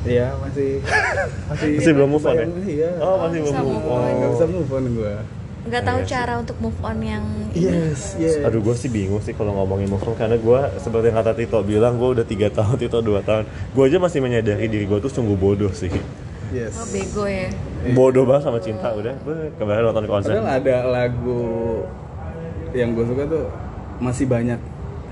Iya 0.00 0.32
masih 0.40 0.80
masih 1.52 1.68
Masih 1.76 1.92
belum 1.92 2.08
move 2.08 2.24
on 2.24 2.34
ya? 2.34 2.46
Iya. 2.64 2.90
oh 2.98 3.16
masih 3.20 3.38
belum 3.44 3.56
move 3.60 3.84
on 3.86 4.00
Nggak 4.08 4.30
bisa 4.32 4.46
move 4.48 4.70
on 4.72 4.84
gue. 4.96 5.14
Nggak 5.60 5.82
tahu 5.84 5.98
Iya 6.00 6.08
cara 6.08 6.32
untuk 6.40 6.56
move 6.56 6.80
on 6.80 6.98
yang 7.04 7.24
Yes, 7.52 8.16
yes. 8.16 8.40
Aduh 8.40 8.64
gue 8.64 8.72
sih 8.72 8.88
bingung 8.88 9.20
sih 9.20 9.36
kalau 9.36 9.52
ngomongin 9.54 9.92
move 9.92 10.00
on 10.02 10.16
karena 10.16 10.40
gue 10.40 10.60
seperti 10.80 11.12
yang 11.12 11.18
kata 11.20 11.32
Tito 11.36 11.60
bilang 11.60 12.00
gue 12.00 12.08
udah 12.16 12.24
tiga 12.24 12.48
tahun 12.56 12.80
Tito 12.80 12.98
dua 13.04 13.20
tahun 13.20 13.44
gue 13.46 13.82
aja 13.84 13.98
masih 14.00 14.24
menyadari 14.24 14.66
diri 14.66 14.88
gue 14.88 14.98
tuh 14.98 15.12
sungguh 15.12 15.36
bodoh 15.36 15.70
sih 15.70 15.92
Yes. 16.50 16.74
oh, 16.82 16.88
bego 16.90 17.30
ya. 17.30 17.46
bodoh 17.94 18.26
banget 18.26 18.42
sama 18.50 18.58
cinta 18.58 18.90
udah 18.90 19.14
gue 19.22 19.54
kemarin 19.54 19.86
nonton 19.86 20.10
konser 20.10 20.34
Padahal 20.34 20.50
ada 20.58 20.76
lagu 20.82 21.42
yang 22.74 22.90
gue 22.90 23.06
suka 23.06 23.22
tuh 23.22 23.46
masih 24.02 24.26
banyak 24.26 24.58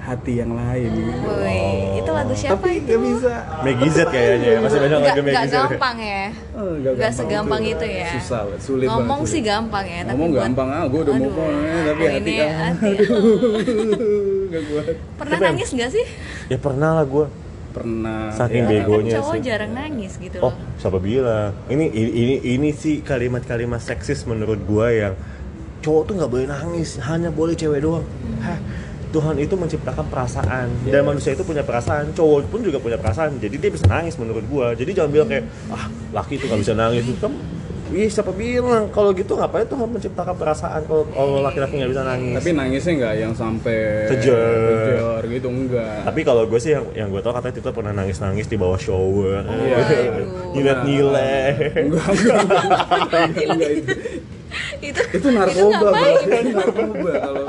hati 0.09 0.33
yang 0.37 0.51
lain 0.51 0.91
Woi, 1.21 1.61
itu 1.97 2.11
lagu 2.11 2.33
siapa 2.33 2.57
tapi 2.59 2.81
itu? 2.81 2.97
nggak 2.97 3.77
bisa 3.79 3.95
Z 3.95 4.09
kayaknya 4.09 4.49
ya, 4.49 4.59
masih 4.59 4.79
banyak 4.79 4.99
Nggak, 4.99 5.13
lagu 5.13 5.23
Maggie 5.23 5.45
Z. 5.45 5.55
gampang 5.55 5.97
ya. 5.99 6.25
Oh, 6.53 6.73
Nggak 6.75 7.13
segampang 7.13 7.63
itu 7.63 7.87
ya. 7.87 8.09
susah 8.15 8.41
banget, 8.43 8.61
sulit 8.61 8.87
Ngomong 8.87 9.05
banget, 9.21 9.29
sih 9.29 9.35
sulit. 9.37 9.51
gampang 9.51 9.85
ya, 9.87 10.01
tapi 10.01 10.11
ngomong 10.11 10.31
buat- 10.31 10.43
gampang 10.43 10.69
ah 10.71 10.85
gue 10.85 11.01
udah 11.01 11.15
move 11.15 11.37
on 11.37 11.53
eh, 11.55 11.83
tapi 11.85 12.03
hati 12.03 12.17
ini 12.19 12.35
kan 12.35 12.49
hati. 12.59 12.91
nggak 14.49 14.63
kuat 14.65 14.85
Pernah 15.15 15.37
Tapi- 15.37 15.47
nangis 15.47 15.69
nggak 15.71 15.91
sih? 15.91 16.07
Ya 16.47 16.59
pernah 16.59 16.91
lah 16.95 17.07
gue. 17.07 17.27
pernah 17.69 18.33
Saking 18.33 18.65
ya, 18.65 18.71
bego. 18.73 18.91
Begonya 18.97 19.07
kan 19.07 19.17
cowok 19.21 19.35
sih. 19.35 19.43
jarang 19.45 19.73
nangis 19.73 20.13
gitu 20.17 20.37
Oh, 20.41 20.51
loh. 20.51 20.55
siapa 20.75 20.99
bilang? 20.99 21.53
Ini 21.69 21.85
ini 21.87 22.11
ini, 22.11 22.35
ini 22.51 22.69
sih 22.73 23.01
kalimat-kalimat 23.01 23.79
seksis 23.79 24.25
menurut 24.25 24.59
gua 24.65 24.89
yang 24.89 25.15
cowok 25.79 26.03
tuh 26.03 26.15
nggak 26.17 26.27
boleh 26.29 26.47
nangis, 26.49 26.99
hanya 26.99 27.31
boleh 27.31 27.55
cewek 27.55 27.79
doang. 27.79 28.03
Hah, 28.41 28.59
Tuhan 29.09 29.37
itu 29.41 29.55
menciptakan 29.57 30.07
perasaan 30.13 30.69
dan 30.85 31.03
manusia 31.05 31.33
itu 31.33 31.41
punya 31.41 31.65
perasaan, 31.65 32.13
cowok 32.13 32.49
pun 32.53 32.61
juga 32.61 32.77
punya 32.77 33.01
perasaan. 33.01 33.41
Jadi 33.41 33.57
dia 33.57 33.71
bisa 33.73 33.89
nangis 33.89 34.21
menurut 34.21 34.45
gua. 34.49 34.77
Jadi 34.77 34.93
jangan 34.93 35.11
bilang 35.11 35.29
kayak 35.33 35.45
ah 35.73 35.89
laki 36.13 36.37
itu 36.37 36.45
nggak 36.45 36.61
bisa 36.61 36.75
nangis. 36.77 37.05
Kamu 37.17 37.59
Ih, 37.89 38.05
siapa 38.13 38.37
bilang 38.37 38.93
kalau 38.93 39.17
gitu 39.17 39.33
ngapain 39.33 39.65
Tuhan 39.65 39.89
menciptakan 39.89 40.37
perasaan 40.37 40.85
kalau 40.85 41.09
kalau 41.09 41.41
laki-laki 41.41 41.81
nggak 41.81 41.89
bisa 41.89 42.05
nangis? 42.05 42.37
tapi 42.37 42.51
nangisnya 42.53 42.93
nggak 43.01 43.15
yang 43.17 43.33
sampai 43.33 43.79
Kejar. 44.13 45.25
gitu 45.25 45.49
enggak 45.49 46.05
Tapi 46.05 46.21
kalau 46.21 46.45
gue 46.45 46.61
sih 46.61 46.77
yang 46.77 46.85
yang 46.93 47.09
gue 47.09 47.25
tau 47.25 47.33
katanya 47.33 47.57
Tito 47.57 47.73
pernah 47.73 47.97
nangis-nangis 47.97 48.45
di 48.45 48.61
bawah 48.61 48.77
shower. 48.77 49.41
Iya. 49.41 49.77
Nyilet-nyilet. 50.53 51.57
enggak 51.89 52.07
enggak 52.13 52.41
enggak, 52.93 53.25
enggak 53.57 53.71
itu 53.73 53.93
itu 54.81 55.01
itu 55.13 55.29
narkoba 55.33 55.89
itu 56.25 56.51
narkoba 56.53 57.13
kalau 57.21 57.45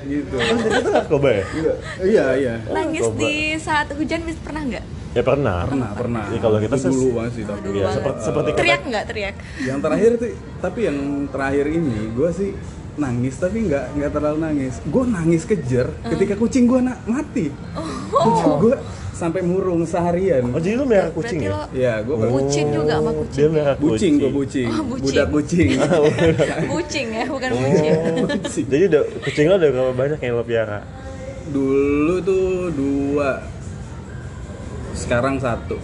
nyilet 0.00 0.24
gitu 0.24 0.36
Itu 0.74 0.88
narkoba 0.90 1.28
ya? 1.30 1.44
enggak 1.48 1.76
iya 2.02 2.26
iya 2.34 2.54
Nangis 2.68 3.06
di 3.14 3.32
saat 3.56 3.88
hujan 3.90 4.20
bis- 4.22 4.38
pernah 4.38 4.62
nggak? 4.64 4.84
Ya 5.10 5.22
pernah. 5.22 5.64
pernah 5.64 5.90
pernah 5.92 6.24
Jadi 6.26 6.38
kalau 6.38 6.58
kita 6.58 6.76
Itu 6.76 6.88
dulu 6.88 7.06
banget 7.16 7.32
sih 7.32 7.44
tapi 7.44 7.60
Dulu 7.60 7.72
Iya, 7.72 7.82
banget. 7.82 7.96
seperti 7.96 8.18
seperti 8.22 8.48
kata- 8.48 8.58
Teriak 8.58 8.80
nggak 8.84 9.04
teriak? 9.06 9.34
yang 9.60 9.78
terakhir 9.80 10.10
tuh 10.14 10.30
tapi 10.58 10.80
yang 10.84 10.98
terakhir 11.26 11.66
ini 11.66 11.96
gue 12.10 12.30
sih 12.30 12.50
nangis 12.96 13.34
tapi 13.36 13.58
nggak 13.64 13.84
nggak 13.94 14.10
terlalu 14.10 14.38
nangis 14.42 14.74
gue 14.82 15.04
nangis 15.06 15.42
kejer 15.44 15.86
ketika 16.04 16.34
kucing 16.34 16.66
gue 16.66 16.80
na- 16.80 16.98
mati 17.04 17.46
kucing 18.10 18.52
gue 18.58 18.74
sampai 19.18 19.42
murung 19.42 19.82
seharian 19.82 20.46
Oh 20.48 20.62
jadi 20.62 20.78
lu 20.78 20.86
merah 20.86 21.10
kucing 21.10 21.42
Berarti 21.42 21.50
ya? 21.50 21.50
lo 21.50 21.62
ya 21.74 21.94
gue 22.00 22.14
bucin 22.22 22.66
juga 22.70 22.94
sama 22.94 23.10
Dia 23.10 23.18
kucing. 23.18 23.48
merah 23.50 23.74
bucing 23.76 24.12
gue 24.14 24.30
bucing 24.30 24.68
Oh, 24.70 24.84
bucing. 24.86 25.02
budak 25.04 25.26
kucing 25.28 25.68
Bucing 26.72 27.06
ya, 27.10 27.24
bukan 27.26 27.48
Oh. 27.48 27.58
bucin. 27.58 27.92
Bucing. 28.30 28.64
Jadi 28.64 28.82
udah 28.86 29.02
kucing 29.20 29.44
lo 29.44 29.54
udah 29.56 29.68
berapa 29.68 29.92
banyak 29.92 30.18
yang 30.20 30.34
lo 30.34 30.44
piara? 30.44 30.80
dulu 31.48 32.14
tuh 32.20 32.46
dua 32.70 33.40
sekarang 34.94 35.38
satu 35.38 35.74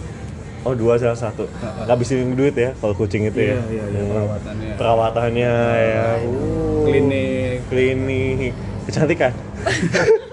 Oh 0.61 0.73
dua 0.73 0.97
salah 0.97 1.13
satu. 1.15 1.45
Ngabisin 1.83 2.33
duit 2.33 2.53
ya 2.53 2.73
kalau 2.75 2.93
kucing 2.93 3.21
itu 3.23 3.37
ya? 3.37 3.53
Iya, 3.53 3.61
iya, 3.69 3.83
iya, 3.85 3.99
Hmm. 3.99 4.09
perawatannya. 4.09 4.71
Perawatannya 4.75 5.53
ya. 5.77 6.05
Uh. 6.25 6.81
klinik 6.85 7.57
Klinik. 7.69 8.53
Kecantikan. 8.85 9.29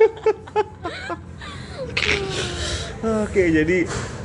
Oke, 3.02 3.50
jadi 3.50 3.78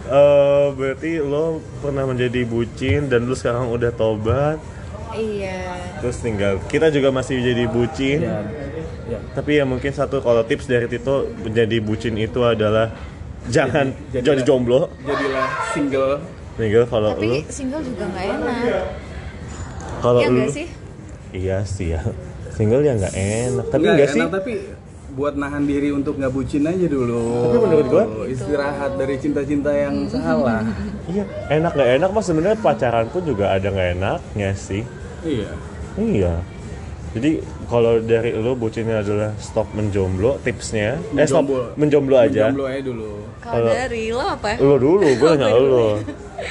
eh, 0.08 0.66
berarti 0.72 1.18
lo 1.18 1.46
pernah 1.80 2.06
menjadi 2.06 2.42
bucin 2.44 3.08
dan 3.08 3.26
lo 3.26 3.34
sekarang 3.34 3.68
udah 3.68 3.90
tobat. 3.92 4.62
Iya. 5.10 5.74
Terus 5.98 6.18
tinggal 6.18 6.62
kita 6.64 6.88
juga 6.88 7.10
masih 7.10 7.42
jadi 7.42 7.66
bucin. 7.66 8.22
ya, 8.22 8.46
ya. 9.08 9.20
Tapi 9.34 9.58
ya 9.58 9.66
mungkin 9.66 9.90
satu 9.90 10.20
kalau 10.20 10.44
tips 10.44 10.66
dari 10.66 10.86
Tito 10.86 11.26
menjadi 11.40 11.78
bucin 11.80 12.14
itu 12.16 12.38
adalah 12.40 12.94
jangan 13.48 13.98
Jadi- 14.08 14.14
jadi 14.14 14.26
jadilah- 14.36 14.46
jomblo. 14.46 14.82
jadilah 15.02 15.48
single 15.72 16.16
Tinggal 16.54 16.84
kalau 16.86 17.14
lu 17.14 17.22
Tapi 17.38 17.50
single 17.50 17.82
juga 17.82 18.04
nggak 18.08 18.26
enak. 18.28 18.86
kalau 20.00 20.20
Iya 20.20 20.30
lu 20.32 20.44
sih? 20.50 20.68
Iya 21.32 21.58
sih 21.64 21.88
ya. 21.94 22.02
Single 22.52 22.82
ya 22.82 22.94
nggak 22.94 23.14
enak. 23.14 23.66
Tapi 23.68 23.82
Nggak 23.84 23.94
enggak 23.96 24.10
sih. 24.10 24.22
tapi 24.28 24.54
buat 25.18 25.34
nahan 25.34 25.66
diri 25.66 25.90
untuk 25.90 26.14
nggak 26.16 26.30
bucin 26.30 26.62
aja 26.64 26.86
dulu 26.86 27.26
Tapi 27.44 27.58
menurut 27.60 27.86
gua- 27.88 28.08
istirahat 28.28 28.94
dari 28.94 29.18
cinta-cinta 29.18 29.74
yang 29.74 30.06
salah 30.06 30.62
Iya, 31.10 31.26
enak 31.50 31.74
nggak 31.74 31.90
enak 31.98 32.10
mas 32.12 32.24
sebenarnya 32.24 32.60
pacaran 32.60 33.10
pun 33.10 33.24
juga 33.24 33.50
ada 33.50 33.66
nggak 33.66 33.90
enaknya 33.96 34.50
sih. 34.54 34.86
iya 35.24 35.50
Iya. 35.98 36.34
Jadi 37.10 37.42
kalau 37.66 37.98
dari 37.98 38.30
lu 38.32 38.54
bucinnya 38.54 39.02
adalah 39.02 39.34
stop 39.38 39.66
menjomblo, 39.74 40.38
tipsnya 40.38 41.02
eh 41.12 41.26
stop 41.26 41.42
Menjomblo. 41.44 41.74
menjomblo 41.74 42.16
aja. 42.16 42.44
Jomblo 42.46 42.66
aja 42.68 42.82
dulu 42.84 43.12
Kalau 43.40 43.66
dari 43.66 44.04
lo 44.08 44.22
apa? 44.22 44.50
Lu 44.56 44.76
dulu, 44.78 45.08
gue 45.10 45.32
nanya 45.34 45.58
lu. 45.58 45.88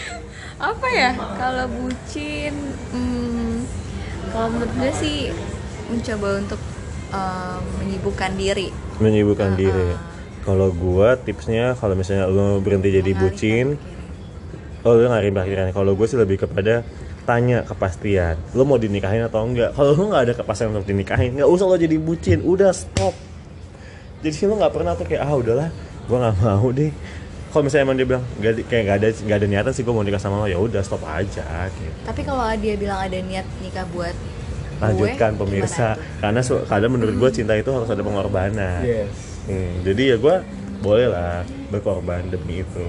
Apa 0.59 0.87
ya? 0.91 1.11
Kalau 1.15 1.67
bucin, 1.71 2.55
hmm, 2.91 3.55
kalau 4.33 4.49
menurut 4.51 4.73
gue 4.75 4.93
sih 4.97 5.17
mencoba 5.87 6.41
untuk 6.41 6.61
um, 7.17 7.61
menyibukkan 7.81 8.31
diri. 8.37 8.69
Menyibukkan 9.01 9.51
Ah, 9.53 9.57
diri. 9.57 9.89
ah. 9.91 10.01
Kalau 10.45 10.69
gua 10.71 11.19
tipsnya 11.19 11.75
kalau 11.75 11.99
misalnya 11.99 12.29
lu 12.29 12.61
berhenti 12.61 12.93
jadi 12.93 13.13
bucin. 13.13 13.81
Oh 14.87 14.95
lu 14.95 15.11
nggak 15.11 15.35
pikiran. 15.35 15.75
Kalau 15.75 15.99
gue 15.99 16.07
sih 16.07 16.15
lebih 16.15 16.39
kepada 16.39 16.87
tanya 17.27 17.67
kepastian. 17.67 18.39
Lu 18.55 18.63
mau 18.63 18.79
dinikahin 18.79 19.27
atau 19.27 19.43
enggak? 19.43 19.75
Kalau 19.75 19.99
lu 19.99 20.15
nggak 20.15 20.23
ada 20.31 20.35
kepastian 20.39 20.71
untuk 20.71 20.87
dinikahin, 20.87 21.35
nggak 21.35 21.51
usah 21.51 21.67
lo 21.67 21.75
jadi 21.75 21.99
bucin. 21.99 22.39
Udah 22.47 22.71
stop. 22.71 23.11
Jadi 24.23 24.47
lu 24.47 24.55
nggak 24.55 24.71
pernah 24.71 24.95
tuh 24.95 25.03
kayak 25.03 25.27
ah 25.27 25.35
udahlah, 25.35 25.69
gue 26.07 26.17
nggak 26.17 26.37
mau 26.39 26.71
deh. 26.71 26.95
Kalau 27.51 27.63
misalnya 27.67 27.85
emang 27.89 27.97
dia 27.99 28.07
bilang 28.07 28.25
di- 28.39 28.67
kayak 28.71 28.83
nggak 28.87 28.97
ada 29.03 29.09
nggak 29.11 29.39
ada 29.43 29.47
niatan 29.51 29.73
sih 29.75 29.83
gue 29.83 29.91
mau 29.91 30.07
nikah 30.07 30.23
sama 30.23 30.39
lo 30.39 30.47
ya 30.47 30.59
udah 30.63 30.83
stop 30.87 31.03
aja. 31.03 31.67
Gitu. 31.67 31.91
Tapi 32.07 32.21
kalau 32.23 32.47
dia 32.55 32.75
bilang 32.79 33.03
ada 33.03 33.19
niat 33.19 33.47
nikah 33.59 33.83
buat 33.91 34.15
Lanjutkan 34.77 35.31
gue, 35.33 35.41
pemirsa, 35.41 35.89
gimana? 35.95 36.21
karena 36.21 36.41
su- 36.41 36.65
kadang 36.65 36.93
menurut 36.93 37.15
gue 37.17 37.31
cinta 37.33 37.53
itu 37.53 37.71
harus 37.71 37.89
ada 37.89 38.01
pengorbanan. 38.01 38.83
yes 38.83 39.09
Hmm, 39.47 39.79
jadi 39.81 40.03
ya 40.11 40.17
gue 40.19 40.37
boleh 40.79 41.07
lah 41.07 41.41
berkorban 41.69 42.27
demi 42.27 42.61
itu. 42.61 42.87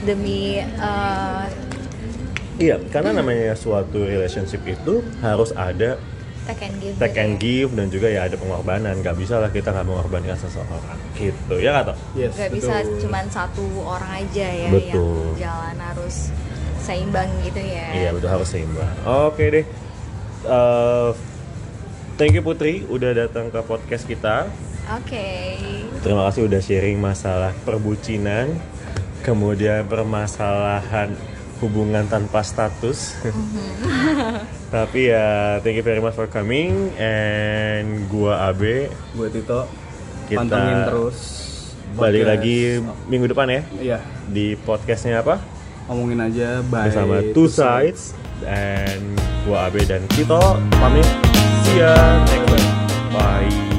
Demi 0.00 0.58
uh, 0.76 1.44
Iya, 2.56 2.76
karena 2.90 3.16
namanya 3.16 3.54
suatu 3.54 4.04
relationship 4.04 4.60
itu 4.62 5.00
harus 5.18 5.48
ada 5.50 5.96
take 6.44 6.60
and 6.62 6.76
give. 6.76 6.94
take 6.98 7.08
gitu 7.08 7.22
and 7.22 7.32
ya. 7.32 7.40
give 7.40 7.70
dan 7.72 7.86
juga 7.88 8.06
ya 8.10 8.20
ada 8.26 8.36
pengorbanan. 8.36 9.00
Gak 9.00 9.16
bisa 9.16 9.40
lah 9.40 9.48
kita 9.48 9.70
nggak 9.70 9.86
mengorbankan 9.86 10.36
seseorang. 10.36 10.98
Gitu 11.14 11.54
ya 11.56 11.80
kata. 11.80 11.94
yes 12.12 12.36
Gak 12.36 12.52
bisa 12.52 12.74
cuman 12.98 13.24
satu 13.30 13.64
orang 13.80 14.12
aja 14.20 14.44
ya 14.44 14.68
Betul. 14.68 15.32
yang 15.38 15.40
jalan 15.40 15.76
harus 15.80 16.28
seimbang 16.80 17.30
gitu 17.40 17.60
ya. 17.60 17.86
Iya 17.94 18.08
betul 18.12 18.28
harus 18.28 18.48
seimbang. 18.50 18.92
Oke 19.06 19.44
deh. 19.48 19.64
Eh, 20.40 21.10
thank 22.16 22.32
you 22.32 22.40
Putri 22.40 22.88
udah 22.88 23.12
datang 23.12 23.52
ke 23.52 23.60
podcast 23.60 24.08
kita. 24.08 24.48
Oke. 24.96 25.60
Terima 26.00 26.24
kasih 26.28 26.48
udah 26.48 26.60
sharing 26.64 26.96
masalah 26.96 27.52
perbucinan, 27.62 28.56
kemudian 29.22 29.84
permasalahan 29.86 31.12
hubungan 31.60 32.08
tanpa 32.08 32.40
status. 32.40 33.20
Tapi 34.74 35.12
ya 35.12 35.60
thank 35.60 35.76
you 35.76 35.84
very 35.84 36.00
much 36.00 36.16
for 36.16 36.24
coming 36.24 36.88
and 36.96 38.08
gua 38.08 38.48
Abe 38.48 38.86
buat 39.18 39.34
Tito 39.34 39.66
Kita 40.30 40.46
pantengin 40.46 40.78
terus 40.86 41.18
balik 41.90 42.22
podcast. 42.22 42.30
lagi 42.38 42.58
minggu 43.10 43.26
depan 43.34 43.50
ya 43.50 43.62
iya 43.82 43.98
di 44.30 44.54
podcastnya 44.62 45.26
apa 45.26 45.42
ngomongin 45.90 46.22
aja 46.22 46.62
bye 46.70 46.86
bersama 46.86 47.18
Two 47.34 47.50
Sides 47.50 48.14
dan 48.42 49.16
gua 49.46 49.68
Abe 49.68 49.84
dan 49.86 50.04
Tito 50.12 50.58
pamit. 50.80 51.06
See 51.64 51.80
ya 51.80 51.94
next 52.28 52.48
time. 52.48 52.68
Bye 53.10 53.69